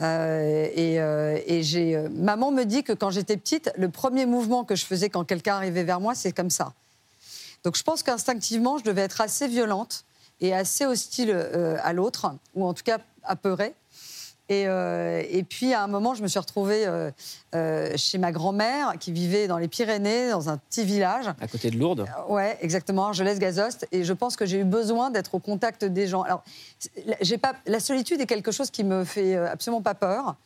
Euh, 0.00 1.38
et, 1.46 1.62
j'ai, 1.62 1.98
maman 2.10 2.52
me 2.52 2.64
dit 2.64 2.84
que 2.84 2.94
quand 2.94 3.10
j'étais 3.10 3.36
petite, 3.36 3.70
le 3.76 3.90
premier 3.90 4.24
mouvement 4.24 4.64
que 4.64 4.76
je 4.76 4.86
faisais 4.86 5.10
quand 5.10 5.24
quelqu'un 5.24 5.56
arrivait 5.56 5.84
vers 5.84 6.00
moi, 6.00 6.14
c'est 6.14 6.32
comme 6.32 6.50
ça. 6.50 6.72
Donc 7.64 7.76
je 7.76 7.82
pense 7.82 8.02
qu'instinctivement, 8.02 8.78
je 8.78 8.84
devais 8.84 9.02
être 9.02 9.20
assez 9.20 9.48
violente 9.48 10.04
et 10.40 10.54
assez 10.54 10.84
hostile 10.84 11.30
euh, 11.32 11.76
à 11.82 11.92
l'autre, 11.92 12.30
ou 12.54 12.66
en 12.66 12.74
tout 12.74 12.82
cas 12.84 12.98
apeurée. 13.22 13.74
Et, 14.48 14.68
euh, 14.68 15.24
et, 15.28 15.42
puis, 15.42 15.74
à 15.74 15.82
un 15.82 15.88
moment, 15.88 16.14
je 16.14 16.22
me 16.22 16.28
suis 16.28 16.38
retrouvée 16.38 16.86
euh, 16.86 17.96
chez 17.96 18.16
ma 18.16 18.30
grand-mère 18.30 18.92
qui 19.00 19.10
vivait 19.10 19.48
dans 19.48 19.58
les 19.58 19.66
Pyrénées, 19.66 20.30
dans 20.30 20.48
un 20.48 20.56
petit 20.56 20.84
village. 20.84 21.26
À 21.40 21.48
côté 21.48 21.68
de 21.68 21.76
Lourdes 21.76 22.06
Ouais, 22.28 22.56
exactement, 22.60 23.12
Je 23.12 23.24
laisse 23.24 23.40
gazost 23.40 23.88
Et 23.90 24.04
je 24.04 24.12
pense 24.12 24.36
que 24.36 24.46
j'ai 24.46 24.60
eu 24.60 24.64
besoin 24.64 25.10
d'être 25.10 25.34
au 25.34 25.40
contact 25.40 25.84
des 25.84 26.06
gens. 26.06 26.22
Alors, 26.22 26.44
j'ai 27.22 27.38
pas, 27.38 27.54
la 27.66 27.80
solitude 27.80 28.20
est 28.20 28.26
quelque 28.26 28.52
chose 28.52 28.70
qui 28.70 28.84
me 28.84 29.04
fait 29.04 29.34
absolument 29.34 29.82
pas 29.82 29.94
peur. 29.94 30.36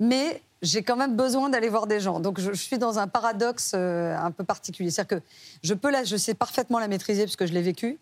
Mais 0.00 0.42
j'ai 0.62 0.82
quand 0.82 0.96
même 0.96 1.16
besoin 1.16 1.48
d'aller 1.48 1.68
voir 1.68 1.86
des 1.86 2.00
gens. 2.00 2.20
Donc 2.20 2.40
je, 2.40 2.52
suis 2.52 2.78
dans 2.78 2.98
un 2.98 3.08
paradoxe 3.08 3.72
euh, 3.74 4.16
un 4.16 4.30
peu 4.30 4.44
particulier. 4.44 4.90
C'est-à-dire 4.90 5.18
que 5.18 5.24
je 5.62 5.74
peux 5.74 5.90
je 6.04 6.16
sais 6.16 6.34
parfaitement 6.34 6.78
la 6.78 6.88
maîtriser 6.88 7.24
parce 7.24 7.36
que 7.36 7.46
je 7.46 7.52
l'ai 7.52 7.62
vécu, 7.62 7.98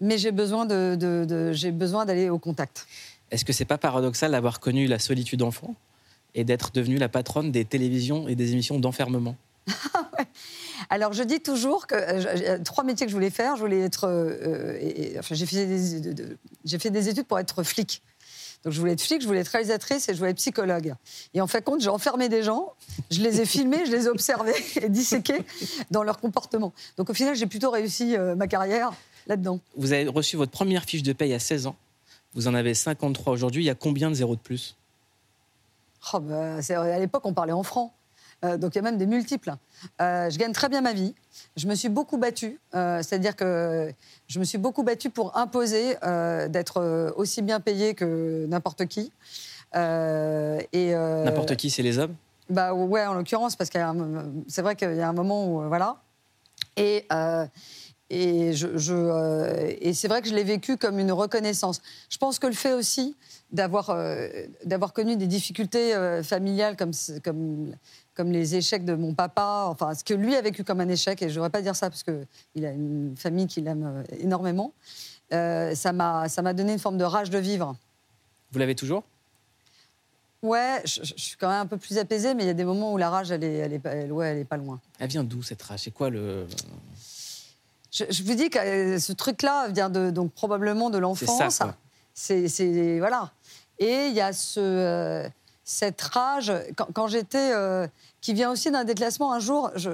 mais 0.00 0.18
j'ai 0.18 0.32
besoin 0.32 0.66
de, 0.66 1.52
j'ai 1.52 1.72
besoin 1.72 2.06
d'aller 2.06 2.30
au 2.30 2.38
contact. 2.38 2.86
Est-ce 3.30 3.44
que 3.44 3.52
c'est 3.52 3.64
pas 3.64 3.78
paradoxal 3.78 4.32
d'avoir 4.32 4.60
connu 4.60 4.86
la 4.86 4.98
solitude 4.98 5.42
enfant 5.42 5.74
et 6.34 6.44
d'être 6.44 6.72
devenue 6.72 6.98
la 6.98 7.08
patronne 7.08 7.52
des 7.52 7.64
télévisions 7.64 8.28
et 8.28 8.34
des 8.34 8.52
émissions 8.52 8.78
d'enfermement? 8.78 9.36
Alors 10.90 11.12
je 11.12 11.22
dis 11.22 11.40
toujours 11.40 11.86
que 11.86 11.94
euh, 11.94 12.58
trois 12.64 12.84
métiers 12.84 13.06
que 13.06 13.10
je 13.10 13.16
voulais 13.16 13.30
faire, 13.30 13.56
je 13.56 13.60
voulais 13.60 13.80
être, 13.80 14.04
euh, 14.08 15.18
enfin, 15.18 15.34
j'ai 15.34 15.44
fait, 15.44 15.68
j'ai 16.64 16.78
fait 16.78 16.90
des 16.90 17.08
études 17.08 17.26
pour 17.26 17.38
être 17.38 17.62
flic. 17.62 18.02
Donc 18.64 18.72
je 18.72 18.80
voulais 18.80 18.92
être 18.92 19.02
flic, 19.02 19.22
je 19.22 19.26
voulais 19.26 19.40
être 19.40 19.48
réalisatrice 19.48 20.08
et 20.08 20.14
je 20.14 20.18
voulais 20.18 20.30
être 20.30 20.38
psychologue. 20.38 20.94
Et 21.34 21.40
en 21.40 21.46
fait, 21.46 21.62
compte, 21.62 21.80
j'ai 21.80 21.90
enfermé 21.90 22.28
des 22.28 22.42
gens, 22.42 22.74
je 23.10 23.20
les 23.20 23.40
ai 23.40 23.46
filmés, 23.46 23.86
je 23.86 23.92
les 23.92 24.06
ai 24.06 24.08
observés 24.08 24.54
et 24.82 24.88
disséqués 24.88 25.42
dans 25.90 26.02
leur 26.02 26.18
comportement. 26.18 26.72
Donc 26.96 27.10
au 27.10 27.14
final, 27.14 27.36
j'ai 27.36 27.46
plutôt 27.46 27.70
réussi 27.70 28.16
euh, 28.16 28.34
ma 28.34 28.46
carrière 28.46 28.92
là-dedans. 29.26 29.60
Vous 29.76 29.92
avez 29.92 30.08
reçu 30.08 30.36
votre 30.36 30.52
première 30.52 30.84
fiche 30.84 31.02
de 31.02 31.12
paye 31.12 31.34
à 31.34 31.38
16 31.38 31.66
ans. 31.66 31.76
Vous 32.34 32.48
en 32.48 32.54
avez 32.54 32.74
53 32.74 33.32
aujourd'hui. 33.32 33.62
Il 33.62 33.66
y 33.66 33.70
a 33.70 33.74
combien 33.74 34.10
de 34.10 34.14
zéros 34.14 34.36
de 34.36 34.40
plus? 34.40 34.76
Oh 36.12 36.20
bah, 36.20 36.56
À 36.56 36.98
l'époque, 36.98 37.24
on 37.26 37.34
parlait 37.34 37.52
en 37.52 37.62
francs. 37.62 37.92
Euh, 38.44 38.56
donc 38.56 38.74
il 38.74 38.76
y 38.76 38.78
a 38.78 38.82
même 38.82 38.98
des 38.98 39.06
multiples. 39.06 39.54
Euh, 40.00 40.30
je 40.30 40.38
gagne 40.38 40.52
très 40.52 40.68
bien 40.68 40.80
ma 40.80 40.92
vie. 40.92 41.14
Je 41.56 41.66
me 41.66 41.74
suis 41.74 41.88
beaucoup 41.88 42.18
battue, 42.18 42.60
euh, 42.74 43.02
c'est-à-dire 43.02 43.34
que 43.34 43.92
je 44.28 44.38
me 44.38 44.44
suis 44.44 44.58
beaucoup 44.58 44.82
battue 44.82 45.10
pour 45.10 45.36
imposer 45.36 45.96
d'être 46.48 47.12
aussi 47.16 47.42
bien 47.42 47.60
payée 47.60 47.94
que 47.94 48.46
n'importe 48.46 48.86
qui. 48.86 49.12
et 49.74 50.94
n'importe 50.94 51.56
qui, 51.56 51.70
c'est 51.70 51.82
les 51.82 51.98
hommes? 51.98 52.14
Bah 52.50 52.72
ouais, 52.72 53.04
en 53.04 53.14
l'occurrence, 53.14 53.56
parce 53.56 53.68
que 53.70 53.78
c'est 54.46 54.62
vrai 54.62 54.74
qu'il 54.74 54.94
y 54.94 55.00
a 55.00 55.08
un 55.08 55.12
moment 55.12 55.46
où 55.46 55.68
voilà. 55.68 55.96
Et 56.76 57.06
et, 58.10 58.52
je, 58.54 58.66
et 59.80 59.92
c'est 59.94 60.08
vrai 60.08 60.22
que 60.22 60.28
je 60.28 60.34
l'ai 60.34 60.44
vécu 60.44 60.76
comme 60.76 60.98
une 60.98 61.12
reconnaissance. 61.12 61.80
Je 62.08 62.18
pense 62.18 62.38
que 62.38 62.46
le 62.46 62.52
fait 62.54 62.72
aussi 62.72 63.16
d'avoir 63.52 63.94
d'avoir 64.64 64.92
connu 64.92 65.16
des 65.16 65.26
difficultés 65.26 65.94
familiales 66.22 66.76
comme, 66.76 66.92
comme 67.24 67.72
comme 68.14 68.32
les 68.32 68.56
échecs 68.56 68.84
de 68.84 68.94
mon 68.94 69.14
papa, 69.14 69.66
enfin 69.68 69.94
ce 69.94 70.02
que 70.02 70.12
lui 70.12 70.34
a 70.34 70.42
vécu 70.42 70.64
comme 70.64 70.80
un 70.80 70.88
échec, 70.88 71.22
et 71.22 71.26
je 71.26 71.30
ne 71.30 71.34
devrais 71.36 71.50
pas 71.50 71.62
dire 71.62 71.76
ça 71.76 71.88
parce 71.88 72.02
qu'il 72.02 72.66
a 72.66 72.70
une 72.72 73.14
famille 73.16 73.46
qu'il 73.46 73.66
aime 73.68 73.84
euh, 73.86 74.16
énormément, 74.18 74.72
euh, 75.32 75.72
ça 75.76 75.92
m'a 75.92 76.52
donné 76.52 76.72
une 76.72 76.78
forme 76.80 76.98
de 76.98 77.04
rage 77.04 77.30
de 77.30 77.38
vivre. 77.38 77.76
Vous 78.50 78.58
l'avez 78.58 78.74
toujours? 78.74 79.04
Ouais, 80.42 80.80
je, 80.84 81.02
je 81.04 81.14
suis 81.16 81.36
quand 81.36 81.48
même 81.48 81.60
un 81.60 81.66
peu 81.66 81.76
plus 81.78 81.96
apaisée, 81.98 82.34
mais 82.34 82.42
il 82.44 82.46
y 82.46 82.50
a 82.50 82.54
des 82.54 82.64
moments 82.64 82.92
où 82.92 82.96
la 82.96 83.08
rage, 83.10 83.30
elle 83.30 83.44
est, 83.44 83.54
elle 83.54 83.72
est, 83.72 83.78
pas- 83.78 83.90
elle- 83.90 84.12
ouais, 84.12 84.26
elle 84.28 84.38
est 84.38 84.44
pas 84.44 84.56
loin. 84.56 84.80
Elle 84.98 85.08
vient 85.10 85.22
d'où 85.24 85.42
cette 85.42 85.62
rage? 85.62 85.80
C'est 85.84 85.90
quoi 85.92 86.10
le. 86.10 86.46
Je, 87.90 88.04
je 88.10 88.22
vous 88.22 88.34
dis 88.34 88.50
que 88.50 88.58
euh, 88.58 88.98
ce 88.98 89.12
truc-là 89.12 89.68
vient 89.68 89.88
de, 89.90 90.10
donc 90.10 90.32
probablement 90.32 90.90
de 90.90 90.96
C'est 91.14 91.26
ça, 91.26 91.32
l'enfance. 91.44 91.62
C'est, 92.14 92.48
c'est- 92.48 92.98
voilà. 92.98 93.30
Et 93.78 94.06
il 94.08 94.12
y 94.14 94.20
a 94.20 94.32
ce, 94.32 94.60
euh, 94.60 95.28
cette 95.64 96.00
rage 96.02 96.52
quand, 96.76 96.88
quand 96.92 97.06
j'étais, 97.06 97.52
euh, 97.54 97.86
qui 98.20 98.34
vient 98.34 98.50
aussi 98.50 98.70
d'un 98.70 98.84
déclassement. 98.84 99.32
Un 99.32 99.38
jour, 99.40 99.70
je, 99.76 99.90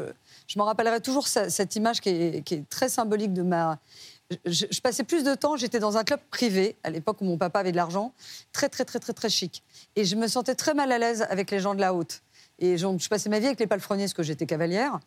je 0.47 0.59
m'en 0.59 0.65
rappellerai 0.65 1.01
toujours 1.01 1.29
ce- 1.29 1.49
cette 1.51 1.77
image 1.77 2.01
qui 2.01 2.09
est, 2.09 2.43
qui 2.45 2.55
est 2.55 2.69
très 2.69 2.89
symbolique 2.89 3.33
de 3.33 3.43
ma. 3.43 3.79
Je, 4.47 4.65
je 4.71 4.81
passais 4.81 5.05
plus 5.05 5.23
de 5.23 5.35
temps. 5.35 5.57
J'étais 5.57 5.79
dans 5.79 5.97
un 5.99 6.03
club 6.05 6.19
privé 6.31 6.77
à 6.83 6.89
l'époque 6.91 7.19
où 7.21 7.25
mon 7.27 7.37
papa 7.37 7.61
avait 7.61 7.73
de 7.73 7.77
l'argent, 7.77 8.13
très 8.53 8.71
très 8.71 8.85
très 8.87 8.99
très 8.99 9.13
très 9.13 9.29
chic. 9.29 9.63
Et 9.97 10.05
je 10.07 10.17
me 10.17 10.27
sentais 10.29 10.55
très 10.55 10.73
mal 10.75 10.91
à 10.91 10.99
l'aise 10.99 11.27
avec 11.29 11.51
les 11.51 11.61
gens 11.61 11.75
de 11.75 11.81
la 11.81 11.93
haute. 11.95 12.23
Et 12.59 12.77
donc, 12.77 13.01
je 13.01 13.09
passais 13.09 13.29
ma 13.29 13.39
vie 13.39 13.47
avec 13.47 13.61
les 13.61 13.67
palefreniers 13.67 14.05
parce 14.05 14.15
que 14.15 14.23
j'étais 14.23 14.47
cavalière. 14.47 14.99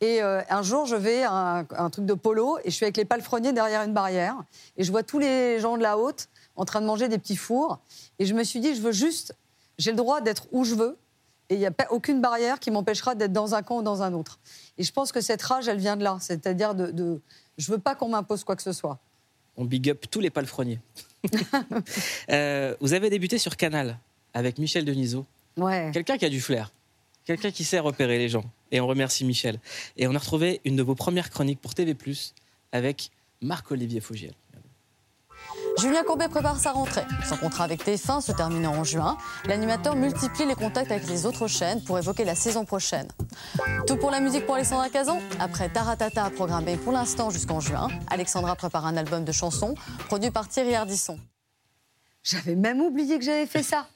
Et 0.00 0.22
euh, 0.22 0.42
un 0.48 0.62
jour, 0.62 0.86
je 0.86 0.96
vais 0.96 1.22
à 1.22 1.58
un, 1.58 1.66
un 1.76 1.90
truc 1.90 2.06
de 2.06 2.14
polo 2.14 2.58
et 2.64 2.70
je 2.70 2.76
suis 2.76 2.84
avec 2.84 2.96
les 2.96 3.04
palefreniers 3.04 3.52
derrière 3.52 3.82
une 3.82 3.92
barrière. 3.92 4.36
Et 4.76 4.84
je 4.84 4.90
vois 4.90 5.02
tous 5.02 5.18
les 5.18 5.60
gens 5.60 5.76
de 5.76 5.82
la 5.82 5.98
haute 5.98 6.28
en 6.56 6.64
train 6.64 6.80
de 6.80 6.86
manger 6.86 7.08
des 7.08 7.18
petits 7.18 7.36
fours. 7.36 7.78
Et 8.18 8.26
je 8.26 8.34
me 8.34 8.42
suis 8.44 8.60
dit, 8.60 8.74
je 8.74 8.80
veux 8.80 8.92
juste, 8.92 9.34
j'ai 9.78 9.90
le 9.90 9.96
droit 9.96 10.20
d'être 10.20 10.46
où 10.52 10.64
je 10.64 10.74
veux. 10.74 10.96
Et 11.50 11.54
il 11.54 11.58
n'y 11.58 11.66
a 11.66 11.70
pas, 11.70 11.86
aucune 11.90 12.20
barrière 12.20 12.60
qui 12.60 12.70
m'empêchera 12.70 13.14
d'être 13.14 13.32
dans 13.32 13.54
un 13.54 13.62
camp 13.62 13.78
ou 13.78 13.82
dans 13.82 14.02
un 14.02 14.14
autre. 14.14 14.38
Et 14.78 14.84
je 14.84 14.92
pense 14.92 15.10
que 15.10 15.20
cette 15.20 15.42
rage, 15.42 15.68
elle 15.68 15.78
vient 15.78 15.96
de 15.96 16.04
là. 16.04 16.16
C'est-à-dire 16.20 16.74
de, 16.74 16.92
de 16.92 17.20
je 17.58 17.70
veux 17.70 17.78
pas 17.78 17.94
qu'on 17.94 18.08
m'impose 18.08 18.44
quoi 18.44 18.56
que 18.56 18.62
ce 18.62 18.72
soit. 18.72 18.98
On 19.56 19.64
big 19.64 19.90
up 19.90 20.06
tous 20.10 20.20
les 20.20 20.30
palefreniers. 20.30 20.80
Euh, 22.30 22.74
vous 22.80 22.94
avez 22.94 23.10
débuté 23.10 23.36
sur 23.36 23.56
Canal 23.56 23.98
avec 24.32 24.58
Michel 24.58 24.84
Denisot. 24.84 25.26
Ouais. 25.56 25.90
Quelqu'un 25.92 26.16
qui 26.16 26.24
a 26.24 26.30
du 26.30 26.40
flair. 26.40 26.72
Quelqu'un 27.24 27.50
qui 27.50 27.64
sait 27.64 27.78
repérer 27.80 28.18
les 28.18 28.28
gens. 28.28 28.44
Et 28.72 28.80
on 28.80 28.86
remercie 28.86 29.24
Michel. 29.24 29.58
Et 29.96 30.06
on 30.06 30.14
a 30.14 30.18
retrouvé 30.18 30.60
une 30.64 30.76
de 30.76 30.82
vos 30.82 30.94
premières 30.94 31.30
chroniques 31.30 31.60
pour 31.60 31.74
TV, 31.74 31.96
avec 32.72 33.10
Marc-Olivier 33.40 34.00
Faugiel. 34.00 34.34
Julien 35.78 36.02
Courbet 36.02 36.28
prépare 36.28 36.58
sa 36.58 36.72
rentrée. 36.72 37.04
Son 37.26 37.36
contrat 37.36 37.64
avec 37.64 37.84
TF1 37.84 38.20
se 38.20 38.32
terminant 38.32 38.74
en 38.74 38.84
juin, 38.84 39.16
l'animateur 39.46 39.96
multiplie 39.96 40.44
les 40.44 40.54
contacts 40.54 40.90
avec 40.90 41.08
les 41.08 41.24
autres 41.26 41.46
chaînes 41.46 41.82
pour 41.82 41.98
évoquer 41.98 42.24
la 42.24 42.34
saison 42.34 42.64
prochaine. 42.64 43.08
Tout 43.86 43.96
pour 43.96 44.10
la 44.10 44.20
musique 44.20 44.44
pour 44.44 44.56
Alexandra 44.56 44.90
Kazan 44.90 45.20
Après 45.38 45.70
Taratata 45.70 46.28
programmé 46.30 46.76
pour 46.76 46.92
l'instant 46.92 47.30
jusqu'en 47.30 47.60
juin, 47.60 47.88
Alexandra 48.10 48.56
prépare 48.56 48.84
un 48.84 48.96
album 48.96 49.24
de 49.24 49.32
chansons 49.32 49.74
produit 50.06 50.30
par 50.30 50.48
Thierry 50.48 50.74
Ardisson. 50.74 51.18
J'avais 52.22 52.56
même 52.56 52.80
oublié 52.80 53.18
que 53.18 53.24
j'avais 53.24 53.46
fait 53.46 53.62
ça. 53.62 53.88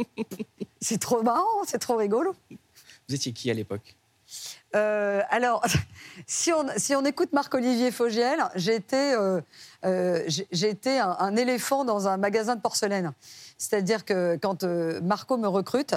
c'est 0.80 1.00
trop 1.00 1.22
marrant, 1.22 1.64
c'est 1.66 1.78
trop 1.78 1.96
rigolo. 1.96 2.34
Vous 3.08 3.14
étiez 3.14 3.32
qui 3.32 3.50
à 3.50 3.54
l'époque? 3.54 3.94
Euh, 4.74 5.20
alors, 5.30 5.64
si 6.26 6.52
on, 6.52 6.66
si 6.76 6.94
on 6.94 7.04
écoute 7.04 7.32
Marc-Olivier 7.32 7.90
Fogiel, 7.90 8.38
j'étais 8.54 9.14
euh, 9.14 9.40
euh, 9.84 10.22
j'ai- 10.26 10.76
un, 10.98 11.16
un 11.18 11.36
éléphant 11.36 11.84
dans 11.84 12.08
un 12.08 12.16
magasin 12.16 12.56
de 12.56 12.60
porcelaine. 12.60 13.12
C'est-à-dire 13.58 14.04
que 14.04 14.36
quand 14.40 14.64
Marco 14.64 15.36
me 15.36 15.48
recrute, 15.48 15.94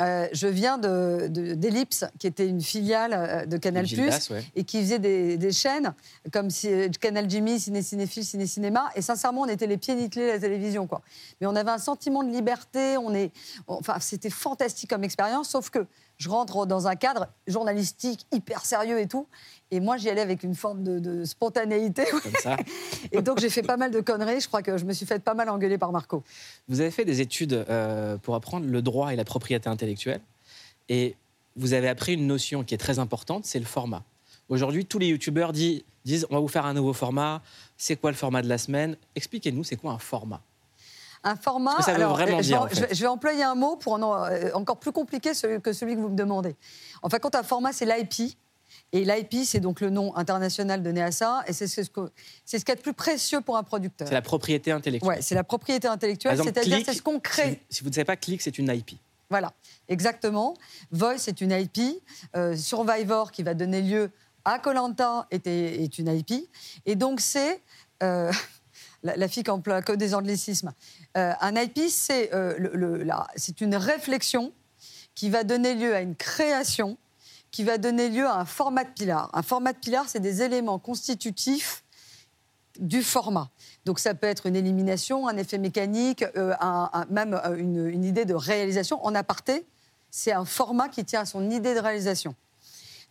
je 0.00 0.46
viens 0.46 0.78
de- 0.78 1.26
de- 1.28 1.52
d'Ellipse, 1.54 2.06
qui 2.18 2.26
était 2.26 2.46
une 2.48 2.62
filiale 2.62 3.46
de 3.46 3.56
Canal+, 3.58 3.84
Gildas, 3.84 4.28
ouais. 4.30 4.42
et 4.56 4.64
qui 4.64 4.80
faisait 4.80 4.98
des, 4.98 5.36
des 5.36 5.52
chaînes 5.52 5.92
comme 6.32 6.48
si, 6.48 6.70
Canal 7.00 7.28
Jimmy, 7.28 7.60
Ciné 7.60 7.82
Cinéphile, 7.82 8.24
Ciné 8.24 8.46
Cinéma. 8.46 8.88
Et 8.94 9.02
sincèrement, 9.02 9.42
on 9.42 9.46
était 9.48 9.66
les 9.66 9.76
pieds 9.76 9.94
nickelés 9.94 10.30
à 10.30 10.34
la 10.34 10.40
télévision. 10.40 10.86
Quoi. 10.86 11.02
Mais 11.40 11.46
on 11.46 11.54
avait 11.54 11.70
un 11.70 11.76
sentiment 11.78 12.22
de 12.24 12.30
liberté. 12.30 12.96
On 12.96 13.12
est, 13.14 13.30
enfin, 13.66 13.98
c'était 14.00 14.30
fantastique 14.30 14.88
comme 14.88 15.04
expérience, 15.04 15.50
sauf 15.50 15.68
que 15.68 15.86
je 16.20 16.28
rentre 16.28 16.66
dans 16.66 16.86
un 16.86 16.96
cadre 16.96 17.28
journalistique 17.46 18.26
hyper 18.30 18.66
sérieux 18.66 19.00
et 19.00 19.08
tout. 19.08 19.26
Et 19.70 19.80
moi, 19.80 19.96
j'y 19.96 20.10
allais 20.10 20.20
avec 20.20 20.42
une 20.42 20.54
forme 20.54 20.84
de, 20.84 20.98
de 20.98 21.24
spontanéité. 21.24 22.04
Comme 22.10 22.34
ça. 22.42 22.58
Et 23.12 23.22
donc, 23.22 23.40
j'ai 23.40 23.48
fait 23.48 23.62
pas 23.62 23.78
mal 23.78 23.90
de 23.90 24.00
conneries. 24.00 24.40
Je 24.40 24.46
crois 24.46 24.60
que 24.60 24.76
je 24.76 24.84
me 24.84 24.92
suis 24.92 25.06
fait 25.06 25.18
pas 25.18 25.32
mal 25.32 25.48
engueuler 25.48 25.78
par 25.78 25.92
Marco. 25.92 26.22
Vous 26.68 26.82
avez 26.82 26.90
fait 26.90 27.06
des 27.06 27.22
études 27.22 27.54
euh, 27.54 28.18
pour 28.18 28.34
apprendre 28.34 28.66
le 28.66 28.82
droit 28.82 29.14
et 29.14 29.16
la 29.16 29.24
propriété 29.24 29.70
intellectuelle. 29.70 30.20
Et 30.90 31.16
vous 31.56 31.72
avez 31.72 31.88
appris 31.88 32.12
une 32.12 32.26
notion 32.26 32.64
qui 32.64 32.74
est 32.74 32.78
très 32.78 32.98
importante, 32.98 33.46
c'est 33.46 33.58
le 33.58 33.64
format. 33.64 34.04
Aujourd'hui, 34.50 34.84
tous 34.84 34.98
les 34.98 35.06
youtubeurs 35.06 35.52
disent, 35.54 35.84
disent 36.04 36.26
on 36.28 36.34
va 36.34 36.40
vous 36.40 36.48
faire 36.48 36.66
un 36.66 36.74
nouveau 36.74 36.92
format. 36.92 37.40
C'est 37.78 37.96
quoi 37.96 38.10
le 38.10 38.16
format 38.16 38.42
de 38.42 38.48
la 38.48 38.58
semaine? 38.58 38.94
Expliquez-nous, 39.14 39.64
c'est 39.64 39.76
quoi 39.76 39.92
un 39.92 39.98
format? 39.98 40.42
Un 41.22 41.36
format. 41.36 41.74
Qu'est-ce 41.76 41.86
que 41.88 41.92
ça 41.92 41.98
veut 41.98 42.04
vraiment 42.06 42.38
je, 42.38 42.42
vais, 42.42 42.42
dire, 42.42 42.62
en 42.62 42.68
je 42.68 42.74
fait 42.74 42.86
vais- 42.86 42.94
je 42.94 43.00
vais 43.02 43.06
employer 43.08 43.42
un 43.42 43.54
mot 43.54 43.76
pour 43.76 43.92
en- 43.94 44.24
euh, 44.24 44.50
encore 44.54 44.78
plus 44.78 44.92
compliqué 44.92 45.32
que 45.62 45.72
celui 45.72 45.94
que 45.94 46.00
vous 46.00 46.08
me 46.08 46.16
demandez. 46.16 46.56
En 47.02 47.10
fait, 47.10 47.20
quand 47.20 47.34
un 47.34 47.42
format, 47.42 47.72
c'est 47.72 47.84
l'IP. 47.84 48.36
Et 48.92 49.04
l'IP, 49.04 49.44
c'est 49.44 49.60
donc 49.60 49.80
le 49.80 49.90
nom 49.90 50.16
international 50.16 50.82
donné 50.82 51.02
à 51.02 51.10
ça. 51.12 51.42
Et 51.46 51.52
c'est 51.52 51.66
ce 51.66 51.82
c'est 52.44 52.58
ce 52.58 52.64
qu'il 52.64 52.72
y 52.72 52.72
a 52.72 52.76
de 52.76 52.80
plus 52.80 52.92
précieux 52.94 53.40
pour 53.40 53.56
un 53.56 53.62
producteur. 53.62 54.08
C'est 54.08 54.14
la 54.14 54.22
propriété 54.22 54.70
intellectuelle. 54.72 55.08
Ouais, 55.16 55.22
c'est 55.22 55.34
la 55.34 55.44
propriété 55.44 55.88
intellectuelle, 55.88 56.38
c'est-à-dire 56.42 56.78
c'est 56.86 56.94
ce 56.94 57.02
qu'on 57.02 57.20
crée. 57.20 57.42
Si 57.42 57.50
vous, 57.50 57.58
si 57.70 57.82
vous 57.84 57.88
ne 57.90 57.94
savez 57.94 58.04
pas, 58.04 58.16
Click, 58.16 58.40
c'est 58.40 58.58
une 58.58 58.68
IP. 58.68 58.98
Voilà, 59.28 59.52
exactement. 59.88 60.54
Voice 60.90 61.26
est 61.28 61.40
une 61.40 61.52
IP. 61.52 62.02
Euh, 62.36 62.56
Survivor, 62.56 63.30
qui 63.32 63.42
va 63.42 63.54
donner 63.54 63.82
lieu 63.82 64.10
à 64.44 64.58
Colanta, 64.58 65.26
est, 65.30 65.46
est 65.46 65.98
une 65.98 66.08
IP. 66.08 66.48
Et 66.86 66.94
donc, 66.96 67.20
c'est. 67.20 67.60
euh, 68.02 68.32
la, 69.02 69.16
la 69.16 69.28
emploie 69.48 69.80
des 69.96 70.14
anglicismes. 70.14 70.72
Euh, 71.16 71.32
un 71.40 71.54
IP, 71.56 71.78
c'est 71.88 72.34
euh, 72.34 73.04
c'est 73.36 73.60
une 73.60 73.74
réflexion 73.76 74.52
qui 75.14 75.30
va 75.30 75.44
donner 75.44 75.74
lieu 75.74 75.94
à 75.94 76.00
une 76.00 76.14
création, 76.16 76.96
qui 77.50 77.64
va 77.64 77.78
donner 77.78 78.08
lieu 78.08 78.26
à 78.26 78.36
un 78.36 78.44
format 78.44 78.84
de 78.84 78.90
pilar. 78.90 79.30
Un 79.32 79.42
format 79.42 79.72
de 79.72 79.78
pilar, 79.78 80.04
c'est 80.08 80.20
des 80.20 80.42
éléments 80.42 80.78
constitutifs 80.78 81.82
du 82.78 83.02
format. 83.02 83.50
Donc 83.84 83.98
ça 83.98 84.14
peut 84.14 84.26
être 84.28 84.46
une 84.46 84.56
élimination, 84.56 85.28
un 85.28 85.36
effet 85.36 85.58
mécanique, 85.58 86.24
euh, 86.36 86.54
un- 86.60 87.06
même 87.10 87.38
une 87.58 88.04
idée 88.04 88.24
de 88.24 88.34
réalisation. 88.34 89.04
En 89.04 89.14
aparté, 89.14 89.66
c'est 90.10 90.32
un 90.32 90.44
format 90.44 90.88
qui 90.88 91.04
tient 91.04 91.20
à 91.22 91.24
son 91.26 91.50
idée 91.50 91.74
de 91.74 91.80
réalisation. 91.80 92.34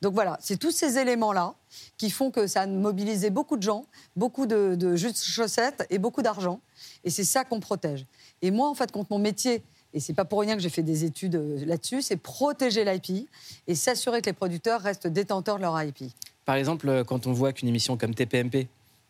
Donc 0.02 0.14
voilà, 0.14 0.38
c'est 0.42 0.58
tous 0.58 0.72
ces 0.72 0.98
éléments-là 0.98 1.56
qui 1.98 2.10
font 2.10 2.32
que 2.32 2.48
ça 2.48 2.62
a 2.62 2.68
mobilisé 2.68 3.30
beaucoup 3.30 3.58
de 3.58 3.64
gens, 3.64 3.86
beaucoup 4.16 4.46
de, 4.46 4.76
de 4.76 4.96
chaussettes 4.96 5.86
et 5.90 5.98
beaucoup 5.98 6.22
d'argent. 6.22 6.62
Et 7.04 7.10
c'est 7.10 7.26
ça 7.26 7.44
qu'on 7.44 7.60
protège. 7.60 8.06
Et 8.42 8.52
moi, 8.52 8.70
en 8.70 8.76
fait, 8.76 8.92
contre 8.92 9.12
mon 9.12 9.20
métier, 9.20 9.62
et 9.94 10.00
c'est 10.00 10.14
pas 10.14 10.26
pour 10.26 10.40
rien 10.42 10.56
que 10.56 10.62
j'ai 10.62 10.70
fait 10.70 10.84
des 10.84 11.04
études 11.04 11.36
euh, 11.36 11.66
là-dessus, 11.66 12.02
c'est 12.02 12.18
protéger 12.18 12.86
l'IP 12.86 13.28
et 13.68 13.76
s'assurer 13.76 14.22
que 14.22 14.28
les 14.28 14.34
producteurs 14.34 14.82
restent 14.82 15.08
détenteurs 15.08 15.58
de 15.58 15.64
leur 15.64 15.82
IP. 15.82 16.12
Par 16.46 16.56
exemple, 16.56 16.88
euh, 16.88 17.04
quand 17.04 17.28
on 17.28 17.34
voit 17.34 17.54
qu'une 17.54 17.68
émission 17.68 17.98
comme 17.98 18.14
TPMP 18.14 18.68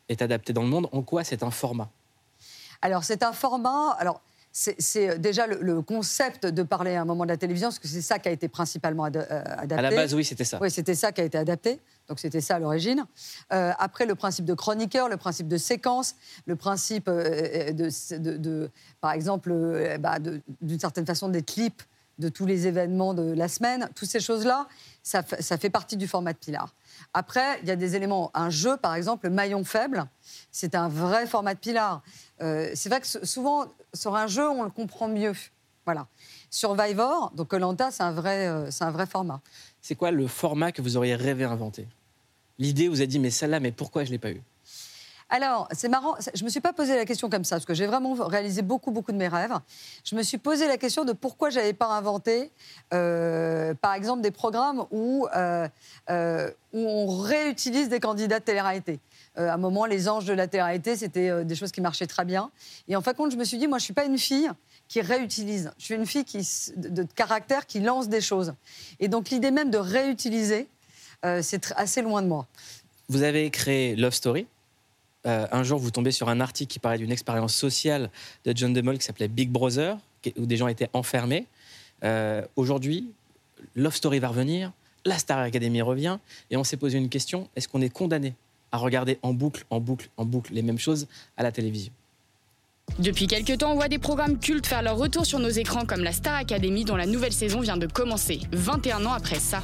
est 0.07 0.21
adaptée 0.21 0.53
dans 0.53 0.63
le 0.63 0.69
monde, 0.69 0.87
en 0.91 1.01
quoi 1.01 1.23
c'est 1.23 1.43
un 1.43 1.51
format? 1.51 1.89
Alors, 2.81 3.03
c'est 3.03 3.23
un 3.23 3.33
format. 3.33 3.91
Alors, 3.99 4.21
c'est- 4.59 4.75
c'est 4.79 5.17
déjà 5.19 5.47
le, 5.47 5.59
le 5.61 5.81
concept 5.81 6.45
de 6.45 6.63
parler 6.63 6.95
à 6.95 7.01
un 7.01 7.05
moment 7.05 7.23
de 7.23 7.29
la 7.29 7.37
télévision, 7.37 7.69
parce 7.69 7.79
que 7.79 7.87
c'est 7.87 8.01
ça 8.01 8.19
qui 8.19 8.27
a 8.27 8.31
été 8.31 8.49
principalement 8.49 9.05
ad- 9.05 9.15
euh, 9.15 9.41
adapté. 9.45 9.73
À 9.75 9.81
la 9.81 9.95
base, 9.95 10.13
oui, 10.13 10.25
c'était 10.25 10.43
ça. 10.43 10.59
Oui, 10.61 10.69
c'était 10.69 10.95
ça 10.95 11.13
qui 11.13 11.21
a 11.21 11.23
été 11.23 11.37
adapté. 11.37 11.79
Donc 12.09 12.19
c'était 12.19 12.41
ça 12.41 12.55
à 12.55 12.59
l'origine. 12.59 13.05
Euh, 13.53 13.71
après, 13.79 14.05
le 14.05 14.15
principe 14.15 14.43
de 14.43 14.53
chroniqueur, 14.53 15.07
le 15.07 15.15
principe 15.15 15.47
de 15.47 15.57
séquence, 15.57 16.15
le 16.45 16.57
principe 16.57 17.07
euh, 17.07 17.71
de, 17.71 18.17
de- 18.17 18.37
de- 18.37 18.69
par 18.99 19.13
exemple, 19.13 19.51
euh, 19.53 19.97
bah, 19.97 20.17
d'une 20.19 20.79
certaine 20.79 21.05
façon, 21.05 21.29
des 21.29 21.41
clips 21.43 21.81
de 22.19 22.29
tous 22.29 22.45
les 22.45 22.67
événements 22.67 23.13
de 23.13 23.31
la 23.33 23.47
semaine. 23.47 23.89
Toutes 23.95 24.09
ces 24.09 24.19
choses-là, 24.19 24.67
ça, 25.01 25.23
ça 25.39 25.57
fait 25.57 25.69
partie 25.69 25.97
du 25.97 26.07
format 26.07 26.33
de 26.33 26.37
Pilar. 26.37 26.75
Après, 27.13 27.59
il 27.63 27.67
y 27.67 27.71
a 27.71 27.75
des 27.75 27.95
éléments. 27.95 28.29
Un 28.33 28.49
jeu, 28.49 28.77
par 28.77 28.95
exemple, 28.95 29.27
le 29.27 29.33
maillon 29.33 29.63
faible, 29.63 30.05
c'est 30.51 30.75
un 30.75 30.87
vrai 30.87 31.25
format 31.25 31.53
de 31.53 31.59
Pilar. 31.59 32.03
Euh, 32.41 32.71
c'est 32.75 32.89
vrai 32.89 33.01
que 33.01 33.07
souvent, 33.25 33.65
sur 33.93 34.15
un 34.15 34.27
jeu, 34.27 34.47
on 34.47 34.63
le 34.63 34.69
comprend 34.69 35.07
mieux. 35.07 35.33
Voilà. 35.85 36.07
Survivor, 36.51 37.31
donc 37.35 37.47
Colanta, 37.47 37.89
c'est 37.89 38.03
un, 38.03 38.11
vrai, 38.11 38.47
euh, 38.47 38.69
un 38.79 38.91
vrai 38.91 39.07
format. 39.07 39.41
C'est 39.81 39.95
quoi 39.95 40.11
le 40.11 40.27
format 40.27 40.71
que 40.71 40.81
vous 40.81 40.97
auriez 40.97 41.15
rêvé 41.15 41.45
inventer 41.45 41.87
L'idée 42.59 42.89
vous 42.89 43.01
a 43.01 43.05
dit, 43.05 43.19
mais 43.19 43.29
celle-là, 43.31 43.59
mais 43.59 43.71
pourquoi 43.71 44.03
je 44.03 44.09
ne 44.09 44.13
l'ai 44.13 44.19
pas 44.19 44.31
eu? 44.31 44.41
Alors, 45.31 45.67
c'est 45.71 45.89
marrant, 45.89 46.15
je 46.33 46.41
ne 46.41 46.45
me 46.45 46.49
suis 46.49 46.59
pas 46.59 46.73
posé 46.73 46.95
la 46.95 47.05
question 47.05 47.29
comme 47.29 47.43
ça, 47.43 47.57
parce 47.57 47.65
que 47.65 47.75
j'ai 47.75 47.85
vraiment 47.85 48.13
réalisé 48.13 48.63
beaucoup, 48.63 48.89
beaucoup 48.89 49.11
de 49.11 49.17
mes 49.17 49.27
rêves. 49.27 49.53
Je 50.03 50.15
me 50.15 50.23
suis 50.23 50.39
posé 50.39 50.67
la 50.67 50.77
question 50.77 51.05
de 51.05 51.13
pourquoi 51.13 51.51
je 51.51 51.59
n'avais 51.59 51.73
pas 51.73 51.85
inventé, 51.85 52.51
euh, 52.95 53.75
par 53.75 53.93
exemple, 53.93 54.23
des 54.23 54.31
programmes 54.31 54.85
où, 54.89 55.27
euh, 55.35 55.67
euh, 56.09 56.49
où 56.73 56.79
on 56.79 57.17
réutilise 57.17 57.89
des 57.89 57.99
candidats 57.99 58.39
de 58.39 58.43
télé-réalité. 58.43 58.99
À 59.35 59.53
un 59.53 59.57
moment, 59.57 59.85
les 59.85 60.09
anges 60.09 60.25
de 60.25 60.33
la 60.33 60.47
télé-réalité, 60.47 60.97
c'était 60.97 61.45
des 61.45 61.55
choses 61.55 61.71
qui 61.71 61.79
marchaient 61.79 62.07
très 62.07 62.25
bien. 62.25 62.49
Et 62.87 62.95
en 62.95 63.01
fin 63.01 63.11
de 63.11 63.17
compte, 63.17 63.31
je 63.31 63.37
me 63.37 63.43
suis 63.43 63.59
dit, 63.59 63.67
moi, 63.67 63.77
je 63.77 63.83
ne 63.83 63.85
suis 63.85 63.93
pas 63.93 64.05
une 64.05 64.17
fille 64.17 64.49
qui 64.87 64.99
réutilise. 65.01 65.71
Je 65.77 65.85
suis 65.85 65.95
une 65.95 66.07
fille 66.07 66.25
qui, 66.25 66.39
de, 66.75 66.89
de 66.89 67.03
caractère 67.03 67.67
qui 67.67 67.79
lance 67.79 68.09
des 68.09 68.21
choses. 68.21 68.55
Et 68.99 69.07
donc, 69.07 69.29
l'idée 69.29 69.51
même 69.51 69.69
de 69.69 69.77
réutiliser, 69.77 70.67
c'est 71.41 71.71
assez 71.75 72.01
loin 72.01 72.23
de 72.23 72.27
moi. 72.27 72.47
Vous 73.07 73.21
avez 73.21 73.49
créé 73.51 73.95
Love 73.95 74.13
Story. 74.13 74.47
Euh, 75.25 75.47
un 75.51 75.63
jour, 75.63 75.79
vous 75.79 75.91
tombez 75.91 76.11
sur 76.11 76.29
un 76.29 76.39
article 76.39 76.71
qui 76.71 76.79
parlait 76.79 76.97
d'une 76.97 77.11
expérience 77.11 77.53
sociale 77.53 78.09
de 78.45 78.53
John 78.55 78.73
DeMol 78.73 78.97
qui 78.97 79.05
s'appelait 79.05 79.27
Big 79.27 79.49
Brother. 79.49 79.97
où 80.37 80.45
des 80.45 80.57
gens 80.57 80.67
étaient 80.67 80.89
enfermés. 80.93 81.45
Euh, 82.03 82.41
aujourd'hui, 82.55 83.11
Love 83.75 83.95
Story 83.95 84.19
va 84.19 84.29
revenir, 84.29 84.71
la 85.05 85.17
Star 85.17 85.39
Academy 85.39 85.81
revient, 85.81 86.17
et 86.49 86.57
on 86.57 86.63
s'est 86.63 86.77
posé 86.77 86.97
une 86.97 87.09
question 87.09 87.47
est-ce 87.55 87.67
qu'on 87.67 87.81
est 87.81 87.89
condamné 87.89 88.33
à 88.71 88.77
regarder 88.77 89.17
en 89.21 89.33
boucle, 89.33 89.65
en 89.69 89.79
boucle, 89.79 90.09
en 90.17 90.25
boucle 90.25 90.53
les 90.53 90.61
mêmes 90.61 90.77
choses 90.77 91.07
à 91.37 91.43
la 91.43 91.51
télévision? 91.51 91.91
Depuis 92.97 93.27
quelques 93.27 93.59
temps, 93.59 93.71
on 93.71 93.75
voit 93.75 93.87
des 93.87 93.99
programmes 93.99 94.39
cultes 94.39 94.65
faire 94.65 94.81
leur 94.81 94.97
retour 94.97 95.25
sur 95.25 95.39
nos 95.39 95.49
écrans 95.49 95.85
comme 95.85 96.03
la 96.03 96.11
Star 96.11 96.35
Academy 96.35 96.85
dont 96.85 96.95
la 96.95 97.05
nouvelle 97.05 97.33
saison 97.33 97.61
vient 97.61 97.77
de 97.77 97.87
commencer, 97.87 98.41
21 98.51 99.05
ans 99.05 99.13
après 99.13 99.39
ça. 99.39 99.61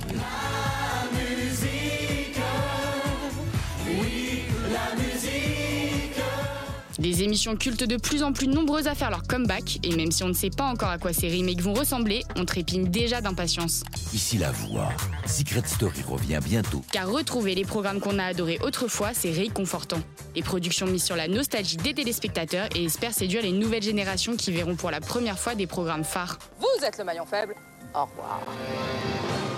Des 7.05 7.21
émissions 7.21 7.55
cultes 7.55 7.83
de 7.83 7.97
plus 7.97 8.23
en 8.23 8.33
plus 8.33 8.47
nombreuses 8.47 8.87
à 8.87 8.95
faire 8.95 9.11
leur 9.11 9.21
comeback, 9.21 9.77
et 9.83 9.95
même 9.95 10.09
si 10.09 10.23
on 10.23 10.27
ne 10.27 10.33
sait 10.33 10.49
pas 10.49 10.63
encore 10.63 10.89
à 10.89 10.97
quoi 10.97 11.13
ces 11.13 11.29
remakes 11.29 11.61
vont 11.61 11.75
ressembler, 11.75 12.23
on 12.35 12.45
trépigne 12.45 12.89
déjà 12.89 13.21
d'impatience. 13.21 13.83
Ici 14.11 14.39
la 14.39 14.49
voix. 14.49 14.89
Secret 15.27 15.61
Story 15.67 16.01
revient 16.01 16.39
bientôt. 16.43 16.81
Car 16.91 17.07
retrouver 17.07 17.53
les 17.53 17.63
programmes 17.63 17.99
qu'on 17.99 18.17
a 18.17 18.23
adorés 18.23 18.57
autrefois, 18.63 19.11
c'est 19.13 19.29
réconfortant. 19.29 19.99
Les 20.35 20.41
productions 20.41 20.87
misent 20.87 21.03
sur 21.03 21.15
la 21.15 21.27
nostalgie 21.27 21.77
des 21.77 21.93
téléspectateurs 21.93 22.69
et 22.73 22.85
espèrent 22.85 23.13
séduire 23.13 23.43
les 23.43 23.51
nouvelles 23.51 23.83
générations 23.83 24.35
qui 24.35 24.51
verront 24.51 24.75
pour 24.75 24.89
la 24.89 24.99
première 24.99 25.37
fois 25.37 25.53
des 25.53 25.67
programmes 25.67 26.05
phares. 26.05 26.39
Vous 26.59 26.83
êtes 26.83 26.97
le 26.97 27.03
maillon 27.03 27.27
faible. 27.27 27.53
Au 27.93 28.05
revoir. 28.05 28.41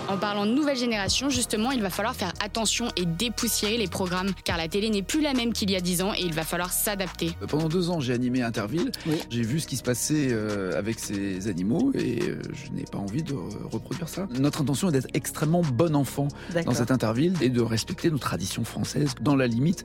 En 0.08 0.16
parlant 0.16 0.46
de 0.46 0.52
nouvelle 0.52 0.76
génération, 0.76 1.28
justement, 1.28 1.70
il 1.70 1.82
va 1.82 1.90
falloir 1.90 2.14
faire 2.14 2.32
attention 2.40 2.88
et 2.96 3.04
dépoussiérer 3.04 3.76
les 3.76 3.88
programmes, 3.88 4.30
car 4.42 4.56
la 4.56 4.66
télé 4.66 4.88
n'est 4.88 5.02
plus 5.02 5.20
la 5.20 5.34
même 5.34 5.52
qu'il 5.52 5.70
y 5.70 5.76
a 5.76 5.82
10 5.82 6.00
ans 6.00 6.14
et 6.14 6.22
il 6.22 6.32
va 6.32 6.44
falloir 6.44 6.72
s'adapter. 6.72 7.32
Euh, 7.42 7.46
pendant 7.46 7.68
deux 7.68 7.90
ans, 7.90 8.00
j'ai 8.00 8.14
animé 8.14 8.40
Interville. 8.40 8.90
J'ai 9.28 9.42
vu 9.42 9.60
ce 9.60 9.66
qui 9.66 9.76
se 9.76 9.82
passait 9.82 10.28
euh, 10.30 10.78
avec 10.78 10.98
ces 10.98 11.46
animaux 11.48 11.92
et 11.94 12.22
euh, 12.22 12.40
je 12.54 12.72
n'ai 12.72 12.84
pas 12.84 12.96
envie 12.96 13.22
de 13.22 13.34
reproduire 13.70 14.08
ça. 14.08 14.26
Notre 14.38 14.62
intention 14.62 14.88
est 14.88 14.92
d'être 14.92 15.08
extrêmement 15.12 15.60
bon 15.60 15.94
enfant 15.94 16.28
dans 16.64 16.72
cette 16.72 16.90
Interville 16.90 17.34
et 17.42 17.50
de 17.50 17.60
respecter 17.60 18.10
nos 18.10 18.18
traditions 18.18 18.64
françaises 18.64 19.14
dans 19.20 19.36
la 19.36 19.46
limite 19.46 19.84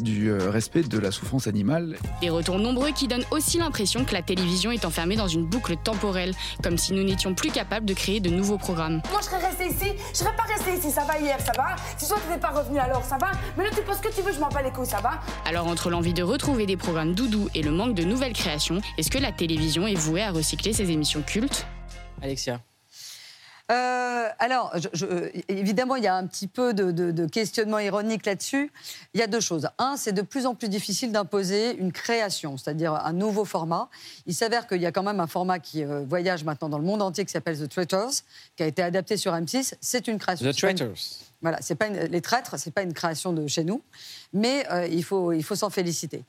du 0.00 0.32
respect 0.32 0.82
de 0.82 0.98
la 0.98 1.12
souffrance 1.12 1.46
animale. 1.46 1.96
Des 2.20 2.30
retours 2.30 2.58
nombreux 2.58 2.90
qui 2.90 3.06
donnent 3.06 3.24
aussi 3.30 3.58
l'impression 3.58 4.04
que 4.04 4.14
la 4.14 4.22
télévision 4.22 4.72
est 4.72 4.84
enfermée 4.84 5.16
dans 5.16 5.28
une 5.28 5.46
boucle 5.46 5.76
temporelle, 5.76 6.34
comme 6.62 6.76
si 6.76 6.92
nous 6.92 7.04
n'étions 7.04 7.34
plus 7.34 7.50
capables 7.50 7.86
de 7.86 7.94
créer 7.94 8.18
de 8.18 8.30
nouveaux 8.30 8.58
programmes. 8.58 9.00
Moi, 9.10 9.20
je 9.22 9.28
serais 9.60 9.70
ici, 9.70 10.02
je 10.12 10.18
serais 10.18 10.36
pas 10.36 10.44
restée 10.44 10.74
ici, 10.74 10.90
ça 10.90 11.04
va 11.04 11.18
hier, 11.18 11.38
ça 11.40 11.52
va. 11.56 11.76
Si 11.96 12.08
toi 12.08 12.16
t'étais 12.26 12.40
pas 12.40 12.50
revenu 12.50 12.78
alors, 12.78 13.04
ça 13.04 13.18
va. 13.18 13.32
Mais 13.56 13.64
là 13.64 13.70
tu 13.74 13.82
penses 13.82 13.98
que 13.98 14.08
tu 14.08 14.22
veux, 14.22 14.32
je 14.32 14.40
m'en 14.40 14.48
bats 14.48 14.62
les 14.62 14.70
couilles, 14.70 14.86
ça 14.86 15.00
va. 15.00 15.20
Alors 15.44 15.66
entre 15.66 15.90
l'envie 15.90 16.14
de 16.14 16.22
retrouver 16.22 16.66
des 16.66 16.76
programmes 16.76 17.14
doudou 17.14 17.48
et 17.54 17.62
le 17.62 17.70
manque 17.70 17.94
de 17.94 18.04
nouvelles 18.04 18.32
créations, 18.32 18.80
est-ce 18.98 19.10
que 19.10 19.18
la 19.18 19.32
télévision 19.32 19.86
est 19.86 19.94
vouée 19.94 20.22
à 20.22 20.30
recycler 20.30 20.72
ses 20.72 20.90
émissions 20.90 21.22
cultes? 21.22 21.66
Alexia 22.22 22.60
euh, 23.70 24.28
alors, 24.38 24.74
évidemment, 25.48 25.94
il 25.96 26.02
y 26.02 26.08
a 26.08 26.16
un 26.16 26.26
petit 26.26 26.48
peu 26.48 26.74
de, 26.74 27.26
questionnement 27.26 27.78
ironique 27.78 28.26
là-dessus. 28.26 28.72
Il 29.14 29.20
y 29.20 29.22
a 29.22 29.26
deux 29.26 29.40
choses. 29.40 29.68
Un, 29.78 29.96
c'est 29.96 30.12
de 30.12 30.22
plus 30.22 30.46
en 30.46 30.54
plus 30.54 30.68
difficile 30.68 31.12
d'imposer 31.12 31.76
une 31.76 31.92
création, 31.92 32.56
c'est-à-dire 32.56 32.94
un 32.94 33.12
nouveau 33.12 33.44
format. 33.44 33.88
Il 34.26 34.34
s'avère 34.34 34.66
qu'il 34.66 34.80
y 34.80 34.86
a 34.86 34.92
quand 34.92 35.04
même 35.04 35.20
un 35.20 35.26
format 35.26 35.58
qui 35.60 35.84
euh, 35.84 36.04
voyage 36.04 36.44
maintenant 36.44 36.68
dans 36.68 36.78
le 36.78 36.84
monde 36.84 37.02
entier 37.02 37.24
qui 37.24 37.32
s'appelle 37.32 37.58
The 37.58 37.68
Traitors, 37.68 38.10
qui 38.56 38.62
a 38.62 38.66
été 38.66 38.82
adapté 38.82 39.16
sur 39.16 39.32
M6. 39.32 39.74
C'est 39.80 40.08
une 40.08 40.18
création. 40.18 40.50
The 40.50 40.56
Traitors. 40.56 41.29
Voilà, 41.42 41.58
c'est 41.62 41.74
pas 41.74 41.88
les 41.88 42.20
traîtres, 42.20 42.58
c'est 42.58 42.70
pas 42.70 42.82
une 42.82 42.92
création 42.92 43.32
de 43.32 43.46
chez 43.46 43.64
nous, 43.64 43.82
mais 44.32 44.66
euh, 44.70 44.86
il 44.86 45.02
faut, 45.02 45.32
il 45.32 45.42
faut 45.42 45.56
s'en 45.56 45.70
féliciter. 45.70 46.22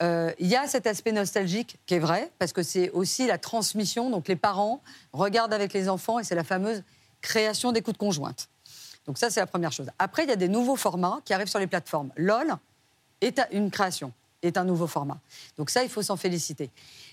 Il 0.00 0.46
y 0.46 0.54
a 0.54 0.68
cet 0.68 0.86
aspect 0.86 1.12
nostalgique 1.12 1.78
qui 1.86 1.94
est 1.94 1.98
vrai, 1.98 2.30
parce 2.38 2.52
que 2.52 2.62
c'est 2.62 2.90
aussi 2.90 3.26
la 3.26 3.38
transmission. 3.38 4.08
Donc 4.10 4.28
les 4.28 4.36
parents 4.36 4.80
regardent 5.12 5.52
avec 5.52 5.72
les 5.72 5.88
enfants, 5.88 6.20
et 6.20 6.24
c'est 6.24 6.36
la 6.36 6.44
fameuse 6.44 6.84
création 7.20 7.72
d'écoute 7.72 7.96
conjointe. 7.96 8.48
Donc 9.06 9.18
ça, 9.18 9.30
c'est 9.30 9.40
la 9.40 9.46
première 9.46 9.72
chose. 9.72 9.88
Après, 9.98 10.22
il 10.24 10.28
y 10.28 10.32
a 10.32 10.36
des 10.36 10.48
nouveaux 10.48 10.76
formats 10.76 11.20
qui 11.24 11.34
arrivent 11.34 11.48
sur 11.48 11.58
les 11.58 11.66
plateformes. 11.66 12.12
LOL 12.16 12.54
est 13.20 13.40
une 13.50 13.70
création, 13.70 14.12
est 14.42 14.56
un 14.56 14.64
nouveau 14.64 14.86
format. 14.86 15.18
Donc 15.56 15.70
ça, 15.70 15.82
il 15.82 15.88
faut 15.88 16.02
s'en 16.02 16.16
féliciter. 16.16 16.70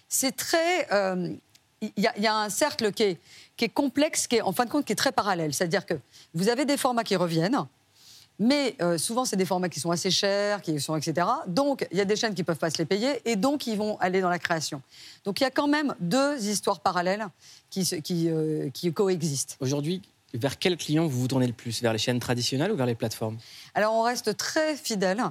C'est 0.08 0.36
très... 0.36 0.88
Euh, 0.92 1.34
il 1.82 1.92
y, 1.98 2.28
a 2.28 2.36
un 2.36 2.50
cercle 2.50 2.92
qui 2.92 3.04
est, 3.04 3.70
complexe, 3.70 4.28
qui 4.28 4.38
est 4.38 4.42
en 4.42 4.52
fin 4.52 4.66
de 4.66 4.70
compte 4.70 4.86
qui 4.86 4.94
est 4.94 4.98
très 4.98 5.12
parallèle. 5.12 5.54
C'est-à-dire 5.54 5.86
que 5.86 5.94
vous 6.34 6.50
avez 6.50 6.66
des 6.66 6.78
formats 6.78 7.04
qui 7.04 7.16
reviennent, 7.16 7.66
mais 8.38 8.76
euh, 8.82 8.98
souvent 8.98 9.26
c'est 9.26 9.38
des 9.38 9.46
formats 9.46 9.70
qui 9.70 9.80
sont 9.80 9.92
assez 9.92 10.12
chers, 10.12 10.62
qui 10.62 10.80
sont 10.80 10.96
etc. 10.96 11.28
Donc 11.48 11.88
il 11.92 11.98
y 11.98 12.02
a 12.02 12.06
des 12.06 12.16
chaînes 12.16 12.34
qui 12.34 12.44
peuvent 12.44 12.58
pas 12.58 12.70
se 12.70 12.78
les 12.78 12.86
payer 12.86 13.22
et 13.26 13.36
donc 13.36 13.68
ils 13.68 13.78
vont 13.78 13.98
aller 14.00 14.22
dans 14.22 14.30
la 14.30 14.40
création. 14.40 14.82
Donc 15.24 15.40
il 15.40 15.44
y 15.44 15.48
a 15.48 15.52
quand 15.52 15.68
même 15.68 15.96
deux 16.00 16.48
histoires 16.48 16.80
parallèles 16.82 17.28
qui, 17.70 17.88
euh, 18.30 18.70
qui 18.72 18.92
coexistent. 18.94 19.58
Aujourd'hui, 19.60 20.02
vers 20.34 20.60
quel 20.60 20.78
client 20.78 21.08
vous 21.08 21.22
vous 21.22 21.28
tournez 21.28 21.48
le 21.48 21.54
plus? 21.54 21.82
Vers 21.82 21.94
les 21.94 22.00
chaînes 22.00 22.20
traditionnelles 22.20 22.72
ou 22.72 22.76
vers 22.76 22.86
les 22.86 22.96
plateformes? 22.96 23.38
Alors 23.74 23.94
on 23.94 24.04
reste 24.04 24.38
très 24.38 24.76
fidèle 24.76 25.24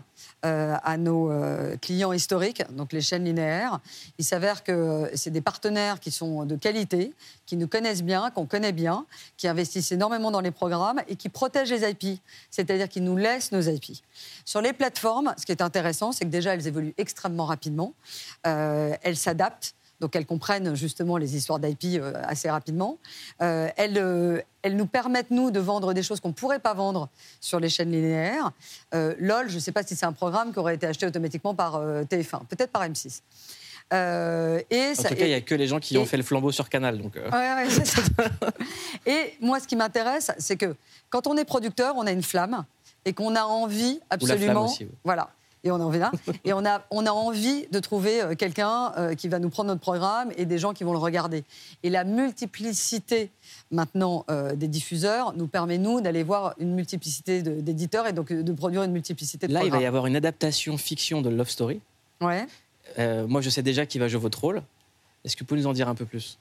euh, 0.45 0.77
à 0.83 0.97
nos 0.97 1.31
euh, 1.31 1.77
clients 1.77 2.13
historiques, 2.13 2.63
donc 2.71 2.93
les 2.93 3.01
chaînes 3.01 3.25
linéaires. 3.25 3.81
Il 4.19 4.25
s'avère 4.25 4.65
que 4.65 5.11
c'est 5.15 5.31
des 5.31 5.41
partenaires 5.41 6.01
qui 6.01 6.11
sont 6.11 6.45
de 6.45 6.57
qualité, 6.57 7.13
qui 7.47 7.57
nous 7.57 7.69
connaissent 7.69 8.03
bien, 8.03 8.31
qu'on 8.31 8.47
connaît 8.47 8.73
bien, 8.73 9.07
qui 9.37 9.49
investissent 9.49 9.93
énormément 9.93 10.31
dans 10.31 10.41
les 10.41 10.51
programmes 10.51 11.01
et 11.09 11.17
qui 11.17 11.29
protègent 11.29 11.73
les 11.73 11.91
IP, 11.91 12.21
c'est-à-dire 12.51 12.89
qu'ils 12.89 13.05
nous 13.05 13.17
laissent 13.17 13.53
nos 13.53 13.63
IP. 13.63 13.99
Sur 14.45 14.61
les 14.61 14.73
plateformes, 14.73 15.35
ce 15.37 15.47
qui 15.47 15.53
est 15.53 15.63
intéressant, 15.63 16.13
c'est 16.13 16.25
que 16.25 16.31
déjà 16.31 16.55
elles 16.55 16.67
évoluent 16.67 16.95
extrêmement 16.99 17.47
rapidement, 17.47 17.95
elles 18.43 19.17
s'adaptent 19.17 19.75
donc 20.01 20.15
elles 20.15 20.27
comprennent 20.27 20.75
justement 20.75 21.17
les 21.17 21.37
histoires 21.37 21.59
d'IP 21.59 22.01
euh, 22.01 22.13
assez 22.25 22.51
rapidement. 22.51 22.99
Euh, 23.43 23.69
euh, 23.79 24.41
elles, 24.63 24.77
nous 24.77 24.87
permettent, 24.87 25.31
nous, 25.31 25.51
de 25.51 25.61
vendre 25.61 25.95
des 25.95 26.03
choses 26.03 26.21
qu'on 26.21 26.29
ne 26.29 26.35
pourrait 26.35 26.59
pas 26.59 26.75
vendre 26.75 27.09
sur 27.41 27.59
les 27.61 27.69
chaînes 27.69 27.91
linéaires. 27.91 28.53
LOL, 28.93 29.49
je 29.49 29.55
ne 29.55 29.61
sais 29.61 29.73
pas 29.73 29.83
si 29.83 29.97
c'est 29.97 30.07
un 30.07 30.13
programme 30.13 30.53
qui 30.53 30.59
aurait 30.59 30.75
été 30.75 30.87
acheté 30.87 31.07
automatiquement 31.07 31.55
par 31.55 31.81
TF1, 31.81 32.47
peut-être 32.47 32.71
par 32.71 32.87
M6. 32.87 33.21
et 33.93 33.95
en 33.95 35.03
tout 35.03 35.15
cas, 35.15 35.25
il 35.25 35.29
n'y 35.29 35.35
a 35.35 35.41
que 35.41 35.55
les 35.55 35.67
gens 35.67 35.81
qui 35.81 35.97
ont 35.97 36.05
fait 36.05 36.17
le 36.17 36.23
flambeau 36.23 36.53
sur 36.53 36.69
Canal. 36.69 36.99
Donc 36.99 37.19
ça. 37.71 38.03
et 39.07 39.35
moi, 39.41 39.61
ce 39.61 39.67
qui 39.67 39.77
m'intéresse, 39.77 40.31
c'est 40.39 40.57
que 40.57 40.75
quand 41.09 41.27
on 41.27 41.37
est 41.37 41.45
producteur, 41.45 41.95
on 41.97 42.07
a 42.07 42.13
une 42.13 42.23
flamme 42.23 42.65
et 43.05 43.15
qu'on 43.15 43.37
a 43.37 43.45
envie 43.45 44.01
absolument. 44.11 44.67
Aussi, 44.67 44.87
Voilà 45.05 45.31
et 45.69 45.71
on 45.71 45.81
en 45.81 45.91
vient. 45.91 46.11
et 46.45 46.53
on 46.53 46.65
a, 46.65 46.83
on 46.91 47.07
a 47.07 47.11
envie 47.11 47.67
de 47.71 47.79
trouver 47.79 48.21
euh, 48.23 48.35
quelqu'un 48.35 48.93
euh, 48.97 49.15
qui 49.15 49.29
va 49.29 49.39
nous 49.39 49.51
prendre 49.51 49.69
notre 49.69 49.81
programme 49.81 50.33
et 50.37 50.45
des 50.45 50.59
gens 50.59 50.73
qui 50.73 50.85
vont 50.85 50.93
le 50.93 50.99
regarder. 50.99 51.45
Et 51.83 51.91
la 51.91 52.05
multiplicité 52.05 53.31
maintenant 53.71 54.25
euh, 54.31 54.55
des 54.57 54.69
diffuseurs 54.69 55.35
nous 55.35 55.47
permet, 55.47 55.79
nous, 55.79 56.01
d'aller 56.01 56.23
voir 56.23 56.55
une 56.59 56.75
multiplicité 56.75 57.43
d'éditeurs 57.43 58.07
et 58.07 58.13
donc 58.13 58.33
de 58.33 58.53
produire 58.53 58.83
une 58.83 58.93
multiplicité 58.93 59.47
de 59.47 59.53
Là, 59.53 59.61
programmes. 59.61 59.79
il 59.79 59.81
va 59.81 59.85
y 59.85 59.87
avoir 59.87 60.07
une 60.07 60.17
adaptation 60.17 60.77
fiction 60.77 61.23
de 61.23 61.29
Love 61.29 61.49
Story. 61.49 61.81
Ouais. 62.21 62.47
moi, 63.27 63.41
je 63.41 63.51
sais 63.51 63.63
déjà 63.63 63.87
qui 63.87 63.99
va 63.99 64.09
jouer 64.09 64.21
votre 64.21 64.41
rôle. 64.41 64.63
Est-ce 65.25 65.37
que 65.37 65.41
vous 65.41 65.47
pouvez 65.47 65.61
nous 65.61 65.67
en 65.67 65.73
dire 65.73 65.89
un 65.89 65.95
peu 65.95 66.05
plus? 66.05 66.39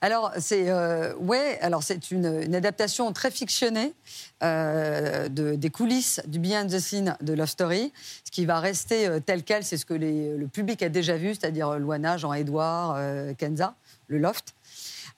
Alors, 0.00 0.32
c'est 0.38 0.68
euh, 0.68 1.14
alors 1.60 1.82
c'est 1.82 2.10
une, 2.10 2.54
adaptation 2.54 3.12
très 3.12 3.30
fictionnée 3.30 3.94
euh, 4.42 5.28
de, 5.28 5.54
des 5.54 5.70
coulisses 5.70 6.20
du 6.26 6.38
behind 6.38 6.70
the 6.70 6.78
scene 6.78 7.16
de 7.20 7.32
Love 7.32 7.48
Story. 7.48 7.92
Ce 8.24 8.30
qui 8.30 8.44
va 8.46 8.60
rester 8.60 9.06
euh, 9.06 9.20
tel 9.20 9.42
quel, 9.42 9.64
c'est 9.64 9.76
ce 9.76 9.86
que 9.86 9.94
le 9.94 10.46
public 10.48 10.82
a 10.82 10.88
déjà 10.88 11.16
vu, 11.16 11.34
c'est-à-dire 11.34 11.78
Luana, 11.78 12.16
Jean-Édouard, 12.16 12.98
Kenza, 13.38 13.74
le 14.08 14.18
loft. 14.18 14.54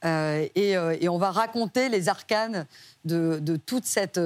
Et, 0.05 0.73
et, 0.73 1.09
on 1.09 1.19
va 1.19 1.33
raconter 1.33 1.88
les 1.88 2.09
arcanes 2.09 2.67
de, 3.05 3.41
de 3.41 3.57
toute 3.57 3.85
cette 3.85 4.21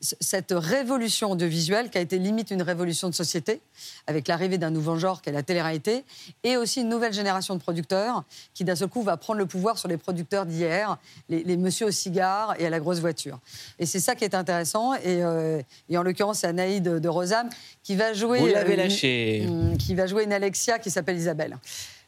cette 0.00 0.52
révolution 0.56 1.30
audiovisuelle 1.32 1.90
qui 1.90 1.98
a 1.98 2.00
été 2.00 2.18
limite 2.18 2.50
une 2.50 2.62
révolution 2.62 3.08
de 3.08 3.14
société, 3.14 3.60
avec 4.06 4.28
l'arrivée 4.28 4.58
d'un 4.58 4.70
nouveau 4.70 4.96
genre 4.96 5.20
qui 5.20 5.28
est 5.28 5.32
la 5.32 5.42
télé-réalité, 5.42 6.04
et 6.42 6.56
aussi 6.56 6.80
une 6.80 6.88
nouvelle 6.88 7.12
génération 7.12 7.54
de 7.54 7.60
producteurs 7.60 8.24
qui 8.54 8.64
d'un 8.64 8.76
seul 8.76 8.88
coup 8.88 9.02
va 9.02 9.16
prendre 9.16 9.38
le 9.38 9.46
pouvoir 9.46 9.78
sur 9.78 9.88
les 9.88 9.96
producteurs 9.96 10.46
d'hier, 10.46 10.98
les, 11.28 11.42
les 11.44 11.56
monsieur 11.56 11.86
au 11.86 11.90
cigare 11.90 12.54
et 12.58 12.66
à 12.66 12.70
la 12.70 12.80
grosse 12.80 13.00
voiture. 13.00 13.38
Et 13.78 13.86
c'est 13.86 14.00
ça 14.00 14.14
qui 14.14 14.24
est 14.24 14.34
intéressant, 14.34 14.94
et, 14.94 15.22
euh, 15.22 15.60
en 15.94 16.02
l'occurrence 16.02 16.38
c'est 16.38 16.46
Anaïd 16.46 16.82
de, 16.82 17.08
Rosam 17.08 17.48
qui 17.82 17.96
va 17.96 18.12
jouer... 18.12 18.40
Vous 18.40 18.46
l'avez 18.46 18.74
euh, 18.74 18.76
lâché. 18.76 19.42
Une, 19.42 19.76
qui 19.76 19.94
va 19.94 20.06
jouer 20.06 20.24
une 20.24 20.32
Alexia 20.32 20.78
qui 20.78 20.90
s'appelle 20.90 21.16
Isabelle. 21.16 21.58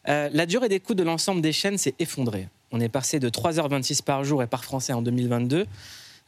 Euh, 0.09 0.29
la 0.33 0.47
durée 0.47 0.69
d'écoute 0.69 0.97
de 0.97 1.03
l'ensemble 1.03 1.41
des 1.41 1.53
chaînes 1.53 1.79
s'est 1.79 1.95
effondrée. 1.99 2.49
On 2.73 2.81
est 2.81 2.89
passé 2.89 3.19
de 3.21 3.29
3h26 3.29 4.03
par 4.03 4.25
jour 4.25 4.43
et 4.43 4.47
par 4.47 4.65
français 4.65 4.93
en 4.93 5.03
2022. 5.03 5.67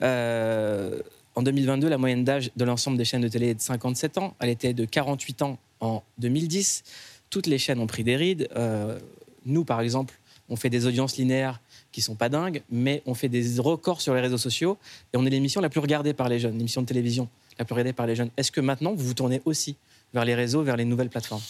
Euh, 0.03 1.01
en 1.35 1.43
2022, 1.43 1.89
la 1.89 1.99
moyenne 1.99 2.25
d'âge 2.25 2.51
de 2.55 2.65
l'ensemble 2.65 2.97
des 2.97 3.05
chaînes 3.05 3.23
de 3.23 3.29
télé 3.29 3.49
est 3.49 3.55
de 3.55 3.61
57 3.61 4.19
ans. 4.19 4.35
Elle 4.39 4.51
était 4.51 4.73
de 4.73 4.85
48 4.85 5.43
ans 5.43 5.59
en 5.81 6.03
2010. 6.19 6.85
Toutes 7.31 7.47
les 7.47 7.59
chaînes 7.59 7.81
ont 7.81 7.87
pris 7.87 8.05
des 8.05 8.17
rides. 8.17 8.49
Euh, 8.57 8.99
nous, 9.45 9.65
par 9.65 9.81
exemple, 9.81 10.15
on 10.49 10.57
fait 10.57 10.71
des 10.71 10.87
audiences 10.87 11.17
linéaires 11.17 11.61
qui 11.91 12.03
sont 12.03 12.15
pas 12.15 12.29
dingues, 12.29 12.63
mais 12.71 13.03
on 13.07 13.15
fait 13.15 13.29
des 13.29 13.59
records 13.59 14.01
sur 14.01 14.15
les 14.15 14.21
réseaux 14.21 14.39
sociaux 14.39 14.79
et 15.13 15.17
on 15.17 15.27
est 15.27 15.31
l'émission 15.31 15.61
la 15.61 15.69
plus 15.69 15.81
regardée 15.81 16.13
par 16.13 16.29
les 16.29 16.39
jeunes, 16.39 16.57
l'émission 16.57 16.83
de 16.83 16.87
télévision 16.87 17.29
la 17.59 17.65
plus 17.65 17.73
regardée 17.73 17.93
par 17.93 18.07
les 18.07 18.17
jeunes. 18.17 18.31
Est-ce 18.37 18.53
que 18.53 18.61
maintenant 18.61 18.95
vous 18.95 19.05
vous 19.05 19.15
tournez 19.15 19.41
aussi 19.45 19.77
vers 20.13 20.25
les 20.25 20.35
réseaux, 20.35 20.63
vers 20.63 20.77
les 20.77 20.85
nouvelles 20.85 21.09
plateformes? 21.09 21.43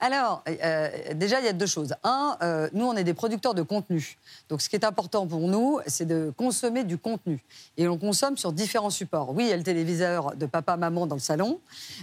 Alors, 0.00 0.44
euh, 0.48 0.88
déjà, 1.14 1.40
il 1.40 1.46
y 1.46 1.48
a 1.48 1.52
deux 1.52 1.66
choses. 1.66 1.94
Un, 2.04 2.36
euh, 2.42 2.68
nous, 2.72 2.84
on 2.84 2.94
est 2.94 3.02
des 3.02 3.14
producteurs 3.14 3.54
de 3.54 3.62
contenu. 3.62 4.16
Donc, 4.48 4.62
ce 4.62 4.68
qui 4.68 4.76
est 4.76 4.84
important 4.84 5.26
pour 5.26 5.40
nous, 5.40 5.80
c'est 5.88 6.06
de 6.06 6.32
consommer 6.36 6.84
du 6.84 6.98
contenu. 6.98 7.42
Et 7.76 7.88
on 7.88 7.98
consomme 7.98 8.36
sur 8.36 8.52
différents 8.52 8.90
supports. 8.90 9.34
Oui, 9.34 9.44
il 9.44 9.50
y 9.50 9.52
a 9.52 9.56
le 9.56 9.64
téléviseur 9.64 10.36
de 10.36 10.46
papa, 10.46 10.76
maman 10.76 11.06
dans 11.06 11.16
le 11.16 11.20
salon. 11.20 11.60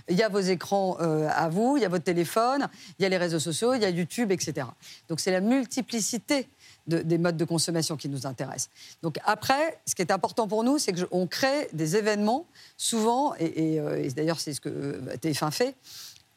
Il 0.10 0.17
y 0.17 0.23
a 0.23 0.29
vos 0.29 0.39
écrans 0.39 0.97
euh, 0.99 1.29
à 1.34 1.47
vous, 1.47 1.77
il 1.77 1.84
y 1.84 1.86
a 1.86 1.89
votre 1.89 2.03
téléphone, 2.03 2.67
il 2.99 3.03
y 3.03 3.05
a 3.05 3.10
les 3.10 3.17
réseaux 3.17 3.39
sociaux, 3.39 3.73
il 3.75 3.81
y 3.81 3.86
a 3.86 3.89
YouTube, 3.89 4.29
etc. 4.31 4.67
Donc, 5.08 5.21
c'est 5.21 5.31
la 5.31 5.41
multiplicité 5.41 6.49
des 6.88 7.17
modes 7.17 7.38
de 7.38 7.45
consommation 7.45 7.97
qui 7.97 8.10
nous 8.10 8.27
intéressent. 8.27 8.69
Donc 9.01 9.17
après, 9.25 9.79
ce 9.88 9.95
qui 9.95 10.03
est 10.03 10.12
important 10.12 10.47
pour 10.47 10.63
nous, 10.63 10.77
c'est 10.77 10.93
qu'on 10.93 11.25
crée 11.25 11.67
des 11.73 11.95
événements, 11.95 12.45
souvent, 12.77 13.34
et, 13.39 13.77
et 13.77 14.10
d'ailleurs 14.10 14.39
c'est 14.39 14.53
ce 14.53 14.62
que 14.62 15.01
TF1 15.19 15.49
fait, 15.49 15.75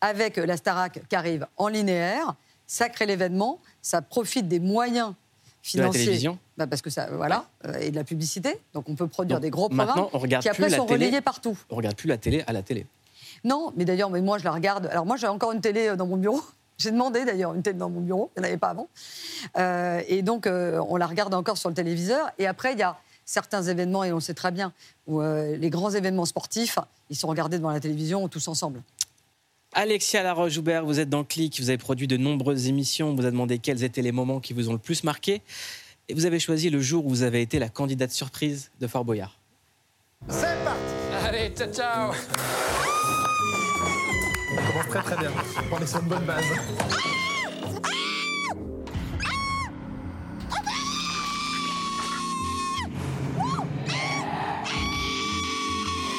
avec 0.00 0.36
la 0.36 0.56
Starac 0.56 1.00
qui 1.08 1.16
arrive 1.16 1.46
en 1.56 1.68
linéaire, 1.68 2.34
ça 2.66 2.88
crée 2.88 3.06
l'événement, 3.06 3.60
ça 3.82 4.02
profite 4.02 4.48
des 4.48 4.60
moyens 4.60 5.14
financiers. 5.62 5.92
De 5.92 5.98
la 5.98 6.04
télévision 6.04 6.38
bah 6.58 6.66
parce 6.66 6.82
que 6.82 6.90
ça, 6.90 7.08
voilà, 7.12 7.46
euh, 7.66 7.78
et 7.78 7.90
de 7.90 7.96
la 7.96 8.04
publicité. 8.04 8.58
Donc 8.74 8.88
on 8.88 8.96
peut 8.96 9.06
produire 9.06 9.38
des 9.38 9.48
gros 9.50 9.68
programmes 9.68 10.08
on 10.12 10.18
regarde 10.18 10.42
qui 10.42 10.48
après 10.48 10.70
sont 10.70 10.86
relayés 10.86 11.20
partout. 11.20 11.56
On 11.70 11.76
regarde 11.76 11.96
plus 11.96 12.08
la 12.08 12.18
télé 12.18 12.42
à 12.46 12.52
la 12.52 12.62
télé. 12.62 12.84
Non, 13.44 13.72
mais 13.76 13.84
d'ailleurs, 13.84 14.10
mais 14.10 14.20
moi 14.20 14.38
je 14.38 14.44
la 14.44 14.50
regarde. 14.50 14.86
Alors 14.86 15.06
moi 15.06 15.16
j'ai 15.16 15.28
encore 15.28 15.52
une 15.52 15.60
télé 15.60 15.88
euh, 15.88 15.96
dans 15.96 16.06
mon 16.06 16.16
bureau. 16.16 16.42
J'ai 16.80 16.92
demandé 16.92 17.24
d'ailleurs 17.24 17.54
une 17.54 17.62
télé 17.62 17.76
dans 17.76 17.90
mon 17.90 18.00
bureau, 18.00 18.30
il 18.36 18.40
n'y 18.40 18.46
en 18.46 18.48
avait 18.50 18.56
pas 18.56 18.68
avant. 18.68 18.86
Euh, 19.56 20.00
et 20.06 20.22
donc 20.22 20.46
on 20.46 20.96
la 20.96 21.08
regarde 21.08 21.34
encore 21.34 21.58
sur 21.58 21.68
le 21.68 21.74
téléviseur. 21.74 22.30
Et 22.38 22.46
après 22.46 22.72
il 22.72 22.78
y 22.78 22.84
a 22.84 22.96
certains 23.24 23.64
événements, 23.64 24.04
et 24.04 24.12
on 24.12 24.20
sait 24.20 24.32
très 24.32 24.52
bien, 24.52 24.72
où 25.08 25.20
les 25.20 25.70
grands 25.70 25.90
événements 25.90 26.24
sportifs, 26.24 26.78
ils 27.10 27.16
sont 27.16 27.26
regardés 27.26 27.58
devant 27.58 27.70
la 27.72 27.80
télévision 27.80 28.28
tous 28.28 28.46
ensemble. 28.46 28.80
Alexia 29.72 30.22
Laroche-Joubert, 30.22 30.84
vous 30.84 30.98
êtes 30.98 31.10
dans 31.10 31.24
Click, 31.24 31.60
vous 31.60 31.68
avez 31.68 31.78
produit 31.78 32.06
de 32.06 32.16
nombreuses 32.16 32.68
émissions, 32.68 33.10
on 33.10 33.14
vous 33.14 33.26
a 33.26 33.30
demandé 33.30 33.58
quels 33.58 33.84
étaient 33.84 34.02
les 34.02 34.12
moments 34.12 34.40
qui 34.40 34.52
vous 34.54 34.70
ont 34.70 34.72
le 34.72 34.78
plus 34.78 35.04
marqué. 35.04 35.42
Et 36.08 36.14
vous 36.14 36.24
avez 36.24 36.40
choisi 36.40 36.70
le 36.70 36.80
jour 36.80 37.04
où 37.04 37.10
vous 37.10 37.22
avez 37.22 37.42
été 37.42 37.58
la 37.58 37.68
candidate 37.68 38.10
surprise 38.10 38.70
de 38.80 38.86
Fort 38.86 39.04
Boyard. 39.04 39.38
C'est 40.28 40.64
parti 40.64 41.26
Allez, 41.26 41.50
ciao 41.50 41.70
ciao 41.72 42.12
On 44.52 44.56
commence 44.56 44.88
très 44.88 45.02
très 45.02 45.16
bien. 45.18 45.32
On 45.70 45.82
est 45.82 45.86
sur 45.86 46.00
une 46.00 46.08
bonne 46.08 46.24
base. 46.24 46.44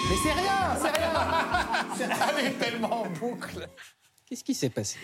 Mais 0.09 0.15
c'est 0.23 0.31
rien, 0.31 0.75
c'est 0.81 2.05
rien 2.05 2.27
Elle 2.39 2.45
est 2.47 2.51
tellement 2.57 3.01
en 3.01 3.09
boucle 3.09 3.67
Qu'est-ce 4.25 4.43
qui 4.43 4.55
s'est 4.55 4.69
passé? 4.69 4.97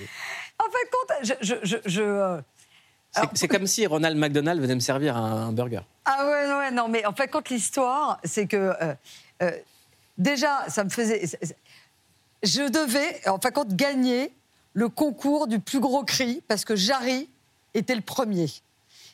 En 0.59 0.65
fait, 0.65 0.89
compte, 0.89 1.37
je... 1.41 1.55
je, 1.63 1.77
je, 1.85 2.01
euh, 2.01 2.41
C'est 3.33 3.47
comme 3.47 3.67
si 3.67 3.85
Ronald 3.85 4.17
McDonald 4.17 4.59
venait 4.59 4.75
me 4.75 4.79
servir 4.79 5.15
un, 5.15 5.51
burger. 5.51 5.81
Ah 6.05 6.25
ouais, 6.25 6.55
ouais, 6.55 6.71
non, 6.71 6.87
mais 6.87 7.05
en 7.05 7.13
fait, 7.13 7.27
quand 7.27 7.49
l'histoire, 7.49 8.19
c'est 8.23 8.47
que... 8.47 8.57
Euh, 8.57 8.93
euh, 9.43 9.51
déjà, 10.17 10.69
ça 10.69 10.83
me 10.83 10.89
faisait... 10.89 11.23
Je 12.43 12.69
devais, 12.69 13.27
en 13.27 13.39
fait, 13.39 13.51
quand 13.51 13.71
gagner 13.73 14.31
le 14.73 14.89
concours 14.89 15.47
du 15.47 15.59
plus 15.59 15.79
gros 15.79 16.03
cri, 16.03 16.43
parce 16.47 16.65
que 16.65 16.75
Jarry 16.75 17.29
était 17.73 17.95
le 17.95 18.01
premier. 18.01 18.51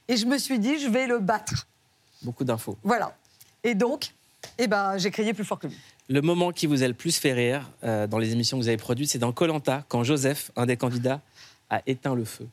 Et 0.08 0.18
je 0.18 0.26
me 0.26 0.38
suis 0.38 0.60
dit, 0.60 0.80
je 0.80 0.90
vais 0.90 1.08
le 1.08 1.20
battre. 1.20 1.68
Beaucoup 2.22 2.44
d'infos. 2.44 2.78
Voilà. 2.84 3.16
Et 3.64 3.76
donc, 3.76 4.14
eh 4.58 4.68
ben, 4.68 4.98
j'ai 4.98 5.12
crié 5.12 5.34
plus 5.34 5.44
fort 5.44 5.60
que 5.60 5.68
lui. 5.68 5.78
Le 6.10 6.22
moment 6.22 6.52
qui 6.52 6.68
vous 6.68 6.84
a 6.84 6.88
le 6.88 6.94
plus 6.94 7.18
fait 7.18 7.34
rire 7.34 7.70
euh, 7.84 8.08
dans 8.08 8.18
les 8.18 8.32
émissions 8.34 8.58
que 8.58 8.64
vous 8.64 8.68
avez 8.68 8.78
produites, 8.78 9.10
c'est 9.10 9.20
dans 9.20 9.32
Colanta, 9.32 9.84
quand 9.88 10.04
Joseph, 10.04 10.52
un 10.56 10.66
des 10.66 10.78
candidats, 10.78 11.22
a 11.70 11.82
éteint 11.88 12.16
le 12.16 12.26
feu. 12.26 12.48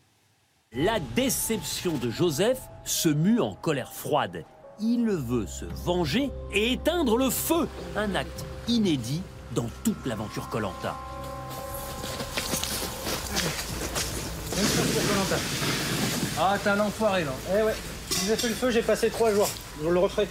La 0.72 1.01
déception 1.01 1.96
de 1.96 2.11
Joseph 2.11 2.59
se 2.85 3.09
mue 3.09 3.40
en 3.40 3.55
colère 3.55 3.92
froide. 3.92 4.44
Il 4.81 5.07
veut 5.07 5.46
se 5.46 5.64
venger 5.64 6.31
et 6.53 6.72
éteindre 6.72 7.16
le 7.16 7.31
feu, 7.31 7.68
un 7.96 8.14
acte 8.14 8.44
inédit 8.68 9.22
dans 9.55 9.66
toute 9.83 10.07
l'aventure 10.07 10.48
Colanta. 10.48 10.96
Ah, 16.38 16.57
t'es 16.62 16.70
un 16.70 16.81
enfoiré 16.81 17.24
là. 17.24 17.33
Eh 17.59 17.62
ouais, 17.62 17.74
j'ai 18.27 18.37
fait 18.37 18.48
le 18.48 18.55
feu, 18.55 18.70
j'ai 18.70 18.83
passé 18.83 19.11
trois 19.11 19.33
jours. 19.33 19.48
Je 19.83 19.88
le 19.88 19.98
referai. 19.98 20.29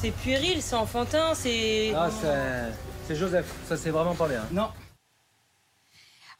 C'est 0.00 0.12
puéril, 0.12 0.62
c'est 0.62 0.76
enfantin, 0.76 1.34
c'est. 1.34 1.92
Ah, 1.94 2.08
c'est 3.06 3.14
Joseph, 3.14 3.46
ça 3.68 3.76
c'est 3.76 3.90
vraiment 3.90 4.14
pas 4.14 4.28
bien. 4.28 4.42
Non. 4.50 4.70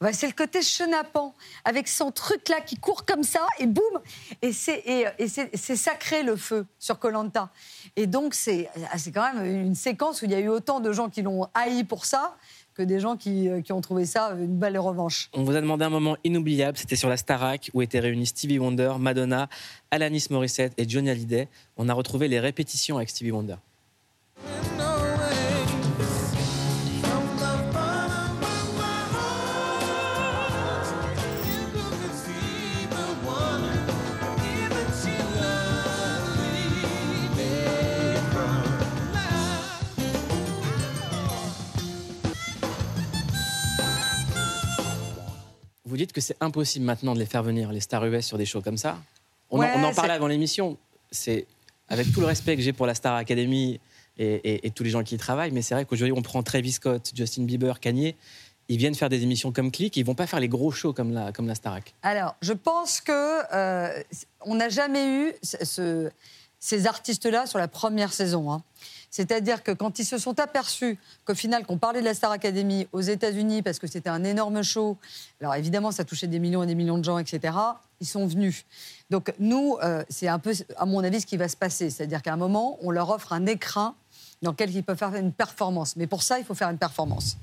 Bah, 0.01 0.15
c'est 0.15 0.29
le 0.29 0.33
côté 0.33 0.63
chenapan, 0.63 1.35
avec 1.67 1.87
son 1.87 2.11
truc 2.11 2.49
là 2.49 2.63
qui 2.63 2.77
court 2.77 3.05
comme 3.05 3.23
ça, 3.23 3.47
et 3.59 3.67
boum 3.67 4.01
Et 4.41 4.55
c'est 4.55 4.83
et, 4.87 5.77
sacré 5.77 6.23
le 6.23 6.37
feu 6.37 6.65
sur 6.79 6.99
Colanta. 6.99 7.51
Et 7.97 8.07
donc, 8.07 8.33
c'est 8.33 8.71
quand 9.13 9.35
même 9.35 9.45
une 9.45 9.75
séquence 9.75 10.23
où 10.23 10.25
il 10.25 10.31
y 10.31 10.35
a 10.35 10.41
eu 10.41 10.49
autant 10.49 10.81
de 10.81 10.91
gens 10.91 11.11
qui 11.11 11.21
l'ont 11.21 11.47
haï 11.53 11.85
pour 11.85 12.07
ça 12.07 12.39
que 12.75 12.83
des 12.83 13.01
gens 13.01 13.17
qui, 13.17 13.49
qui, 13.65 13.73
ont 13.73 13.81
trouvé 13.81 14.07
ça 14.07 14.31
une 14.39 14.59
belle 14.59 14.79
revanche. 14.79 15.29
On 15.35 15.43
vous 15.43 15.57
a 15.57 15.61
demandé 15.61 15.85
un 15.85 15.91
moment 15.91 16.17
inoubliable, 16.25 16.79
c'était 16.79 16.97
sur 16.97 17.09
la 17.09 17.17
Starac, 17.17 17.71
où 17.75 17.83
étaient 17.83 18.01
réunis 18.01 18.27
Stevie 18.27 18.59
Wonder, 18.59 18.93
Madonna, 18.99 19.49
Alanis 19.91 20.27
Morissette 20.31 20.73
et 20.79 20.89
Johnny 20.89 21.11
Hallyday. 21.11 21.49
On 21.77 21.89
a 21.89 21.95
retrouvé 21.95 22.29
les 22.29 22.41
répétitions 22.41 22.97
avec 22.97 23.11
Stevie 23.11 23.33
Wonder. 23.33 23.57
Vous 45.91 45.97
dites 45.97 46.13
que 46.13 46.21
c'est 46.21 46.37
impossible 46.41 46.85
maintenant 46.85 47.15
de 47.15 47.19
les 47.19 47.27
faire 47.27 47.43
venir, 47.43 47.73
les 47.73 47.81
stars 47.81 48.07
US, 48.07 48.25
sur 48.25 48.39
des 48.39 48.47
shows 48.47 48.63
comme 48.63 48.77
ça. 48.77 48.97
On, 49.51 49.61
en, 49.61 49.93
parlait 49.93 50.13
avant 50.13 50.29
l'émission. 50.29 50.79
C'est 51.11 51.49
avec 51.89 52.13
tout 52.13 52.21
le 52.21 52.27
respect 52.27 52.55
que 52.55 52.63
j'ai 52.63 52.73
pour 52.73 52.87
la 52.87 52.95
Star 52.95 53.17
Academy 53.17 53.81
et, 54.17 54.71
tous 54.73 54.85
les 54.85 54.91
gens 54.91 55.03
qui 55.03 55.17
y 55.17 55.19
travaillent, 55.19 55.51
mais 55.51 55.63
c'est 55.63 55.75
vrai 55.75 55.85
qu'aujourd'hui, 55.85 56.17
on 56.17 56.23
prend 56.23 56.45
Travis 56.45 56.71
Scott, 56.71 57.11
Justin 57.13 57.43
Bieber, 57.43 57.81
Kanye. 57.81 58.15
Ils 58.69 58.77
viennent 58.77 58.95
faire 58.95 59.09
des 59.09 59.25
émissions 59.25 59.51
comme 59.51 59.73
Click, 59.73 59.97
ils 59.97 60.05
vont 60.05 60.15
pas 60.15 60.29
faire 60.29 60.39
les 60.39 60.49
gros 60.49 60.71
shows 60.71 60.93
comme 60.93 61.13
la, 61.13 61.33
comme 61.33 61.49
la 61.49 61.57
Starac. 61.57 61.93
Alors, 62.05 62.37
je 62.41 62.53
pense 62.53 63.01
que 63.01 63.13
euh, 63.53 64.01
on 64.43 64.55
n'a 64.55 64.69
jamais 64.69 65.09
eu 65.09 65.33
ces 66.61 66.87
artistes-là 66.87 67.47
sur 67.47 67.59
la 67.59 67.69
première 67.69 68.13
saison. 68.13 68.53
Hein. 68.53 68.63
C'est-à-dire 69.11 69.65
que 69.65 69.73
quand 69.73 69.99
ils 69.99 70.05
se 70.05 70.19
sont 70.19 70.39
aperçus 70.39 70.99
qu'au 71.25 71.35
final, 71.35 71.67
qu'on 71.67 71.79
parlait 71.79 72.01
de 72.01 72.05
la 72.05 72.15
Star 72.15 72.31
Academy 72.31 72.87
aux 72.93 73.01
États-Unis 73.01 73.63
parce 73.63 73.79
que 73.79 73.89
c'était 73.89 74.11
un 74.11 74.23
énorme 74.23 74.63
show, 74.63 74.97
alors 75.41 75.57
évidemment, 75.57 75.91
ça 75.91 76.05
touchait 76.05 76.29
des 76.29 76.39
millions 76.39 76.63
et 76.63 76.67
des 76.67 76.77
millions 76.77 76.99
de 76.99 77.05
gens, 77.05 77.19
etc., 77.19 77.55
ils 78.01 78.07
sont 78.07 78.27
venus. 78.27 78.65
Donc 79.11 79.35
nous, 79.41 79.77
euh, 79.83 80.05
c'est 80.09 80.29
un 80.29 80.39
peu, 80.39 80.55
à 80.77 80.87
mon 80.87 81.03
avis, 81.03 81.21
ce 81.21 81.27
qui 81.27 81.37
va 81.37 81.49
se 81.49 81.57
passer. 81.57 81.91
C'est-à-dire 81.91 82.23
qu'à 82.23 82.33
un 82.33 82.37
moment, 82.37 82.79
on 82.83 82.91
leur 82.91 83.11
offre 83.11 83.33
un 83.33 83.47
écran 83.47 83.95
dans 84.43 84.53
lequel 84.53 84.75
ils 84.75 84.85
peuvent 84.85 84.97
faire 84.97 85.15
une 85.17 85.33
performance. 85.33 85.97
Mais 85.97 86.07
pour 86.07 86.23
ça, 86.23 86.39
il 86.39 86.45
faut 86.45 86.55
faire 86.55 86.71
une 86.71 86.79
performance. 86.79 87.37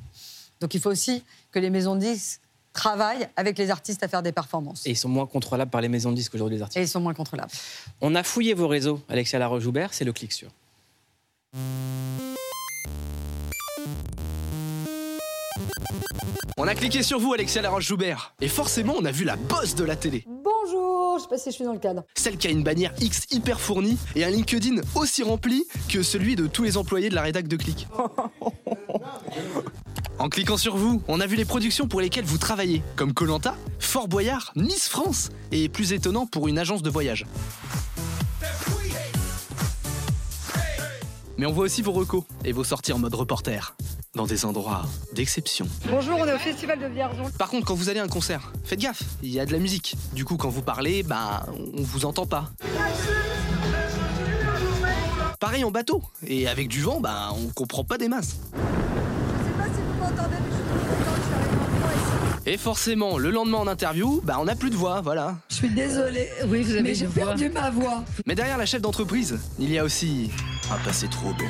Donc 0.60 0.74
il 0.74 0.82
faut 0.82 0.90
aussi 0.90 1.24
que 1.52 1.60
les 1.60 1.70
maisons 1.70 1.96
disques 1.96 2.42
travaillent 2.78 3.28
avec 3.36 3.58
les 3.58 3.72
artistes 3.72 4.04
à 4.04 4.08
faire 4.08 4.24
des 4.24 4.32
performances. 4.32 4.86
Et 4.86 4.92
ils 4.92 4.96
sont 4.96 5.10
moins 5.10 5.26
contrôlables 5.26 5.72
par 5.72 5.82
les 5.82 5.90
maisons 5.90 6.12
de 6.12 6.16
disques 6.16 6.36
aujourd'hui, 6.36 6.58
les 6.58 6.62
artistes. 6.62 6.78
Et 6.78 6.84
ils 6.84 6.88
sont 6.88 7.02
moins 7.02 7.16
contrôlables. 7.16 7.52
On 8.00 8.16
a 8.16 8.24
fouillé 8.24 8.54
vos 8.54 8.68
réseaux, 8.68 9.02
Alexia 9.10 9.40
Laroche-Joubert, 9.40 9.94
c'est 9.94 10.06
le 10.06 10.14
clic 10.14 10.32
sur. 10.32 10.50
On 16.60 16.68
a 16.68 16.76
cliqué 16.76 17.04
sur 17.04 17.20
vous, 17.20 17.34
Alexia 17.34 17.62
Laroche-Joubert. 17.62 18.34
Et 18.42 18.48
forcément, 18.48 18.94
on 18.98 19.06
a 19.06 19.12
vu 19.12 19.26
la 19.26 19.36
bosse 19.36 19.76
de 19.76 19.84
la 19.84 19.96
télé. 19.96 20.26
Bonjour, 20.28 21.18
je 21.18 21.24
sais 21.24 21.30
pas 21.30 21.38
si 21.38 21.50
je 21.50 21.56
suis 21.56 21.66
dans 21.66 21.74
le 21.74 21.80
cadre. 21.80 22.04
Celle 22.16 22.38
qui 22.38 22.48
a 22.48 22.52
une 22.52 22.64
bannière 22.64 22.94
X 23.00 23.26
hyper 23.32 23.60
fournie 23.60 23.98
et 24.16 24.24
un 24.24 24.30
LinkedIn 24.30 24.82
aussi 24.96 25.24
rempli 25.24 25.66
que 25.90 26.04
celui 26.04 26.36
de 26.36 26.46
tous 26.48 26.64
les 26.64 26.78
employés 26.78 27.10
de 27.10 27.16
la 27.16 27.24
rédac 27.24 27.48
de 27.48 27.58
Click. 27.58 27.88
En 30.20 30.30
cliquant 30.30 30.58
sur 30.58 30.76
vous, 30.76 31.04
on 31.08 31.20
a 31.20 31.28
vu 31.28 31.36
les 31.36 31.46
productions 31.46 31.88
pour 31.88 32.02
lesquelles 32.02 32.26
vous 32.26 32.40
travaillez, 32.40 32.82
comme 32.96 33.14
Colanta, 33.14 33.56
Fort 33.78 34.08
Boyard, 34.08 34.52
Miss 34.56 34.90
France 34.90 35.30
et 35.52 35.70
plus 35.70 35.94
étonnant 35.94 36.26
pour 36.26 36.48
une 36.48 36.58
agence 36.58 36.82
de 36.82 36.90
voyage. 36.90 37.28
Mais 41.38 41.46
on 41.46 41.52
voit 41.52 41.66
aussi 41.66 41.84
vos 41.84 41.92
recos 41.92 42.24
et 42.44 42.52
vos 42.52 42.64
sorties 42.64 42.94
en 42.94 42.98
mode 42.98 43.14
reporter, 43.14 43.76
dans 44.16 44.26
des 44.26 44.44
endroits 44.44 44.88
d'exception. 45.14 45.68
Bonjour, 45.88 46.18
on 46.20 46.26
est 46.26 46.34
au 46.34 46.40
festival 46.40 46.80
de 46.80 46.88
Vierzon. 46.88 47.30
Par 47.38 47.50
contre, 47.50 47.68
quand 47.68 47.76
vous 47.76 47.90
allez 47.90 48.00
à 48.00 48.04
un 48.04 48.08
concert, 48.08 48.52
faites 48.64 48.80
gaffe, 48.80 49.04
il 49.22 49.30
y 49.30 49.40
a 49.40 49.46
de 49.46 49.52
la 49.52 49.60
musique. 49.60 49.96
Du 50.14 50.26
coup, 50.26 50.38
quand 50.38 50.50
vous 50.50 50.64
parlez, 50.64 51.04
bah, 51.04 51.46
on 51.78 51.84
vous 51.84 52.06
entend 52.06 52.26
pas. 52.26 52.50
Pareil 55.40 55.64
en 55.64 55.70
bateau, 55.70 56.02
et 56.26 56.48
avec 56.48 56.70
du 56.70 56.82
vent, 56.82 57.00
bah, 57.00 57.30
on 57.36 57.50
comprend 57.50 57.84
pas 57.84 58.00
des 58.00 58.08
masses. 58.08 58.38
Et 62.46 62.56
forcément, 62.58 63.18
le 63.18 63.30
lendemain 63.30 63.58
en 63.58 63.68
interview, 63.68 64.22
bah 64.24 64.38
on 64.40 64.46
n'a 64.46 64.56
plus 64.56 64.70
de 64.70 64.76
voix, 64.76 65.02
voilà. 65.02 65.36
Je 65.50 65.56
suis 65.56 65.70
désolée. 65.70 66.30
Oui, 66.48 66.64
vous 66.64 66.72
avez 66.72 66.82
mais 66.82 66.90
une 66.92 66.96
j'ai 66.96 67.06
voix. 67.06 67.26
perdu 67.26 67.50
ma 67.50 67.70
voix. 67.70 68.04
Mais 68.26 68.36
derrière 68.36 68.58
la 68.58 68.66
chef 68.66 68.82
d'entreprise, 68.82 69.38
il 69.60 69.70
y 69.70 69.78
a 69.78 69.84
aussi 69.84 70.32
un 70.72 70.78
passé 70.86 71.10
trouble. 71.10 71.44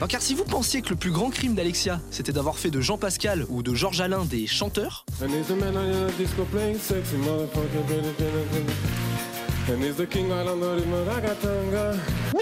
Non, 0.00 0.06
car 0.08 0.20
si 0.20 0.34
vous 0.34 0.44
pensiez 0.44 0.80
que 0.82 0.90
le 0.90 0.96
plus 0.96 1.10
grand 1.12 1.30
crime 1.30 1.54
d'Alexia, 1.54 2.00
c'était 2.10 2.32
d'avoir 2.32 2.56
fait 2.58 2.70
de 2.70 2.80
Jean 2.80 2.98
Pascal 2.98 3.44
ou 3.48 3.62
de 3.62 3.72
Georges 3.74 4.00
Alain 4.00 4.24
des 4.24 4.46
chanteurs, 4.48 5.04
And 5.22 5.26
he's 5.28 5.46
the 5.46 5.52
man 5.58 5.76
on 5.76 6.08
the 6.08 6.12
disco 6.18 6.44
playing 6.52 6.76
sexy 6.78 7.16
motherfucker. 7.16 7.82
Billy 7.88 8.12
Jean. 8.18 9.74
And 9.74 9.82
he's 9.82 9.94
the 9.96 10.06
king 10.06 10.28
right 10.28 10.46
under 10.46 10.80
the 10.80 10.86
Madagatanga. 10.86 11.96
No, 12.34 12.40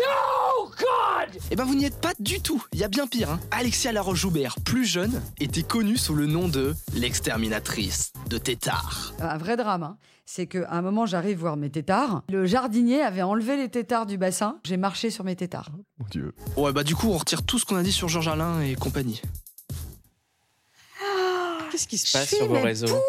God 1.20 1.40
Eh 1.50 1.56
ben 1.56 1.64
vous 1.64 1.74
n'y 1.74 1.84
êtes 1.84 2.00
pas 2.00 2.12
du 2.18 2.40
tout. 2.40 2.64
Il 2.72 2.78
y 2.78 2.84
a 2.84 2.88
bien 2.88 3.06
pire. 3.06 3.30
Hein. 3.30 3.40
Alexia 3.50 3.92
Laroche-Joubert, 3.92 4.56
plus 4.64 4.84
jeune, 4.84 5.20
était 5.38 5.62
connue 5.62 5.96
sous 5.96 6.14
le 6.14 6.26
nom 6.26 6.48
de 6.48 6.74
l'exterminatrice 6.94 8.12
de 8.28 8.38
Tétard. 8.38 9.14
Un 9.20 9.38
vrai 9.38 9.56
drame, 9.56 9.82
hein. 9.82 9.98
c'est 10.24 10.46
qu'à 10.46 10.70
un 10.70 10.82
moment, 10.82 11.06
j'arrive 11.06 11.38
voir 11.38 11.56
mes 11.56 11.70
tétards. 11.70 12.22
Le 12.28 12.46
jardinier 12.46 13.02
avait 13.02 13.22
enlevé 13.22 13.56
les 13.56 13.68
tétards 13.68 14.06
du 14.06 14.18
bassin. 14.18 14.58
J'ai 14.64 14.76
marché 14.76 15.10
sur 15.10 15.24
mes 15.24 15.36
tétards. 15.36 15.70
Mon 15.98 16.06
Dieu. 16.10 16.34
Ouais 16.56 16.72
bah 16.72 16.84
du 16.84 16.94
coup 16.94 17.08
on 17.08 17.16
retire 17.16 17.44
tout 17.44 17.58
ce 17.58 17.64
qu'on 17.64 17.76
a 17.76 17.82
dit 17.82 17.92
sur 17.92 18.08
Georges 18.08 18.28
Alain 18.28 18.60
et 18.60 18.74
compagnie. 18.74 19.20
Qu'est-ce 21.70 21.86
qui 21.86 21.98
se 21.98 22.06
Je 22.06 22.12
passe 22.12 22.28
suis 22.28 22.36
sur 22.36 22.48
vos 22.48 22.60
réseaux 22.60 22.86
pourrie 22.86 23.00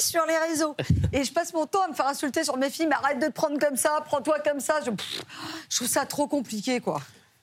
sur 0.00 0.24
les 0.26 0.36
réseaux. 0.48 0.76
Et 1.12 1.24
je 1.24 1.32
passe 1.32 1.52
mon 1.52 1.66
temps 1.66 1.82
à 1.82 1.88
me 1.88 1.94
faire 1.94 2.06
insulter 2.06 2.44
sur 2.44 2.56
mes 2.56 2.70
filles. 2.70 2.86
Mais 2.86 2.96
arrête 2.96 3.18
de 3.20 3.26
te 3.26 3.32
prendre 3.32 3.58
comme 3.58 3.76
ça, 3.76 4.02
prends-toi 4.06 4.40
comme 4.40 4.60
ça. 4.60 4.80
Je, 4.84 4.90
pff, 4.90 5.22
je 5.68 5.76
trouve 5.76 5.88
ça 5.88 6.06
trop 6.06 6.26
compliqué, 6.26 6.80
quoi. 6.80 7.00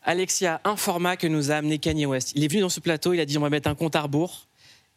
Alexia, 0.07 0.61
un 0.63 0.77
format 0.77 1.17
que 1.17 1.27
nous 1.27 1.51
a 1.51 1.55
amené 1.55 1.79
Kanye 1.79 2.05
West. 2.05 2.31
Il 2.33 2.45
est 2.45 2.47
venu 2.47 2.61
dans 2.61 2.69
ce 2.69 2.79
plateau, 2.79 3.13
il 3.13 3.19
a 3.19 3.25
dit 3.25 3.37
on 3.37 3.41
va 3.41 3.49
mettre 3.49 3.69
un 3.69 3.75
compte 3.75 3.93
à 3.93 4.01
rebours. 4.01 4.47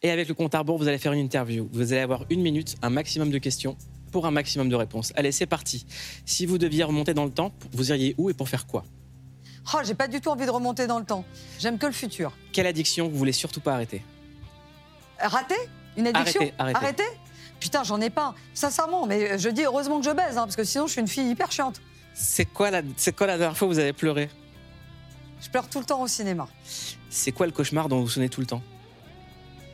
Et 0.01 0.09
avec 0.09 0.29
le 0.29 0.33
compte 0.33 0.55
à 0.55 0.59
rebours, 0.59 0.77
vous 0.77 0.87
allez 0.87 0.99
faire 0.99 1.11
une 1.11 1.19
interview. 1.19 1.67
Vous 1.73 1.91
allez 1.91 2.01
avoir 2.01 2.23
une 2.29 2.41
minute, 2.41 2.77
un 2.81 2.89
maximum 2.89 3.29
de 3.29 3.37
questions 3.37 3.75
pour 4.13 4.25
un 4.25 4.31
maximum 4.31 4.69
de 4.69 4.75
réponses. 4.75 5.11
Allez, 5.17 5.33
c'est 5.33 5.47
parti. 5.47 5.85
Si 6.25 6.45
vous 6.45 6.57
deviez 6.57 6.85
remonter 6.85 7.13
dans 7.13 7.25
le 7.25 7.31
temps, 7.31 7.51
vous 7.73 7.89
iriez 7.89 8.15
où 8.17 8.29
et 8.29 8.33
pour 8.33 8.47
faire 8.47 8.65
quoi? 8.65 8.85
Oh, 9.73 9.79
j'ai 9.83 9.95
pas 9.95 10.07
du 10.07 10.21
tout 10.21 10.29
envie 10.29 10.45
de 10.45 10.49
remonter 10.49 10.87
dans 10.87 10.97
le 10.97 11.05
temps. 11.05 11.25
J'aime 11.59 11.77
que 11.77 11.87
le 11.87 11.91
futur. 11.91 12.31
Quelle 12.53 12.65
addiction 12.65 13.09
vous 13.09 13.17
voulez 13.17 13.33
surtout 13.33 13.59
pas 13.59 13.73
arrêter? 13.73 14.03
Raté 15.19 15.55
Une 15.97 16.07
addiction? 16.07 16.49
Arrêtez, 16.57 16.77
arrêtez. 16.77 17.17
Putain, 17.59 17.83
j'en 17.83 17.99
ai 17.99 18.09
pas. 18.09 18.33
Sincèrement, 18.53 19.05
mais 19.07 19.37
je 19.37 19.49
dis 19.49 19.63
heureusement 19.63 19.99
que 19.99 20.05
je 20.05 20.11
baise, 20.11 20.37
hein, 20.37 20.43
parce 20.43 20.55
que 20.55 20.63
sinon 20.63 20.87
je 20.87 20.93
suis 20.93 21.01
une 21.01 21.09
fille 21.09 21.29
hyper 21.29 21.51
chiante. 21.51 21.81
C'est 22.13 22.45
quoi, 22.45 22.71
la, 22.71 22.81
quoi 23.15 23.27
la 23.27 23.37
dernière 23.37 23.57
fois 23.57 23.67
où 23.67 23.71
vous 23.71 23.79
avez 23.79 23.93
pleuré? 23.93 24.29
Je 25.41 25.49
pleure 25.49 25.67
tout 25.67 25.79
le 25.79 25.85
temps 25.85 26.01
au 26.01 26.07
cinéma. 26.07 26.47
C'est 27.09 27.31
quoi 27.31 27.45
le 27.45 27.51
cauchemar 27.51 27.89
dont 27.89 27.99
vous 28.01 28.07
souvenez 28.09 28.29
tout 28.29 28.41
le 28.41 28.47
temps? 28.47 28.61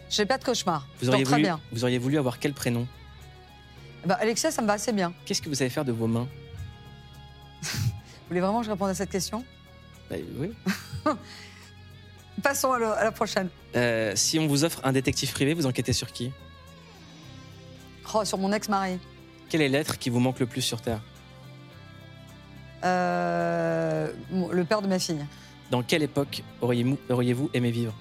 J'ai 0.10 0.26
pas 0.26 0.38
de 0.38 0.44
cauchemar. 0.44 0.88
vous 1.02 1.10
auriez, 1.10 1.24
voulu, 1.26 1.42
bien. 1.42 1.60
vous 1.72 1.84
auriez 1.84 1.98
voulu 1.98 2.18
avoir 2.18 2.40
quel 2.40 2.54
prénom? 2.54 2.88
Bah, 4.06 4.18
Alexia, 4.22 4.52
ça 4.52 4.62
me 4.62 4.68
va 4.68 4.74
assez 4.74 4.94
bien. 4.94 5.14
Qu'est-ce 5.26 5.42
que 5.42 5.50
vous 5.50 5.56
savez 5.56 5.70
faire 5.70 5.84
de 5.84 5.92
vos 5.92 6.08
mains? 6.08 6.28
Vous 7.62 8.30
voulez 8.30 8.40
vraiment 8.40 8.60
que 8.62 8.66
je 8.68 8.72
réponde 8.72 8.90
à 8.90 8.94
cette 8.96 9.10
question? 9.10 9.44
Bah, 10.10 10.16
Oui. 10.38 10.52
Passons 12.44 12.72
à, 12.72 12.78
le- 12.80 12.92
à 12.92 13.04
la 13.04 13.12
prochaine. 13.12 13.50
Euh, 13.76 14.14
si 14.16 14.38
on 14.40 14.48
vous 14.48 14.64
offre 14.64 14.80
un 14.84 14.92
détective 14.94 15.32
privé, 15.34 15.54
vous 15.56 15.66
enquêtez 15.66 15.92
sur 15.92 16.12
qui? 16.14 16.32
Oh, 18.14 18.24
sur 18.24 18.38
mon 18.38 18.54
ex-mari. 18.54 19.00
Quel 19.50 19.62
est 19.62 19.70
l'être 19.70 19.98
qui 19.98 20.10
vous 20.10 20.20
manque 20.20 20.40
le 20.40 20.46
plus 20.46 20.62
sur 20.62 20.80
Terre? 20.82 21.02
Euh, 22.84 24.12
le 24.52 24.64
père 24.66 24.82
de 24.82 24.88
ma 24.88 25.00
fille. 25.00 25.26
Dans 25.72 25.84
quelle 25.84 26.04
époque 26.04 26.44
auriez-vous 26.62 27.50
aimé 27.54 27.72
vivre? 27.72 27.94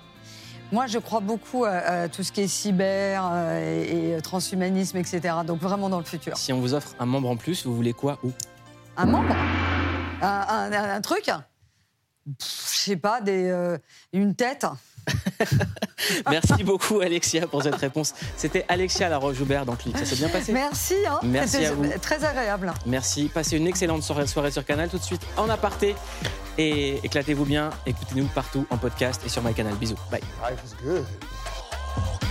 Moi, 0.72 0.86
je 0.88 0.98
crois 0.98 1.20
beaucoup 1.20 1.64
à, 1.64 1.70
à 1.70 2.08
tout 2.08 2.22
ce 2.24 2.32
qui 2.32 2.40
est 2.40 2.48
cyber 2.48 3.22
euh, 3.32 3.84
et, 4.12 4.16
et 4.18 4.20
transhumanisme, 4.22 4.96
etc. 4.96 5.34
Donc 5.46 5.60
vraiment 5.60 5.88
dans 5.88 5.98
le 5.98 6.04
futur. 6.04 6.36
Si 6.36 6.52
on 6.52 6.60
vous 6.60 6.74
offre 6.74 6.94
un 6.98 7.06
membre 7.06 7.30
en 7.30 7.36
plus, 7.36 7.64
vous 7.66 7.74
voulez 7.76 7.92
quoi 7.92 8.18
Où? 8.24 8.32
Un 8.96 9.06
membre? 9.06 9.34
Un, 10.22 10.26
un- 10.48 10.72
un- 10.72 10.94
un 10.96 11.00
truc 11.00 11.30
Je 12.26 12.34
sais 12.40 12.96
pas, 12.96 13.20
des, 13.20 13.44
euh, 13.48 13.78
une 14.12 14.34
tête? 14.34 14.66
Merci 16.30 16.64
beaucoup 16.64 17.00
Alexia 17.00 17.46
pour 17.46 17.62
cette 17.62 17.76
réponse. 17.76 18.14
C'était 18.36 18.64
Alexia 18.68 19.08
Laroche-Joubert 19.08 19.64
dans 19.66 19.76
Click. 19.76 19.96
Ça 19.98 20.04
s'est 20.04 20.16
bien 20.16 20.28
passé 20.28 20.52
Merci, 20.52 20.94
hein. 21.08 21.18
Merci 21.22 21.52
C'était 21.52 21.66
à 21.66 21.72
vous. 21.72 21.84
très 22.00 22.24
agréable. 22.24 22.72
Merci. 22.86 23.28
Passez 23.32 23.56
une 23.56 23.66
excellente 23.66 24.02
soirée, 24.02 24.26
soirée 24.26 24.50
sur 24.50 24.64
Canal. 24.64 24.88
Tout 24.88 24.98
de 24.98 25.02
suite 25.04 25.22
en 25.36 25.48
aparté. 25.48 25.94
Et 26.58 26.98
éclatez-vous 27.04 27.44
bien. 27.44 27.70
Écoutez-nous 27.86 28.26
partout 28.26 28.66
en 28.70 28.76
podcast 28.78 29.20
et 29.26 29.28
sur 29.28 29.42
MyCanal. 29.42 29.74
Bisous. 29.74 29.96
Bye. 30.10 30.20
Life 30.42 30.60
is 30.64 30.84
good. 30.84 32.25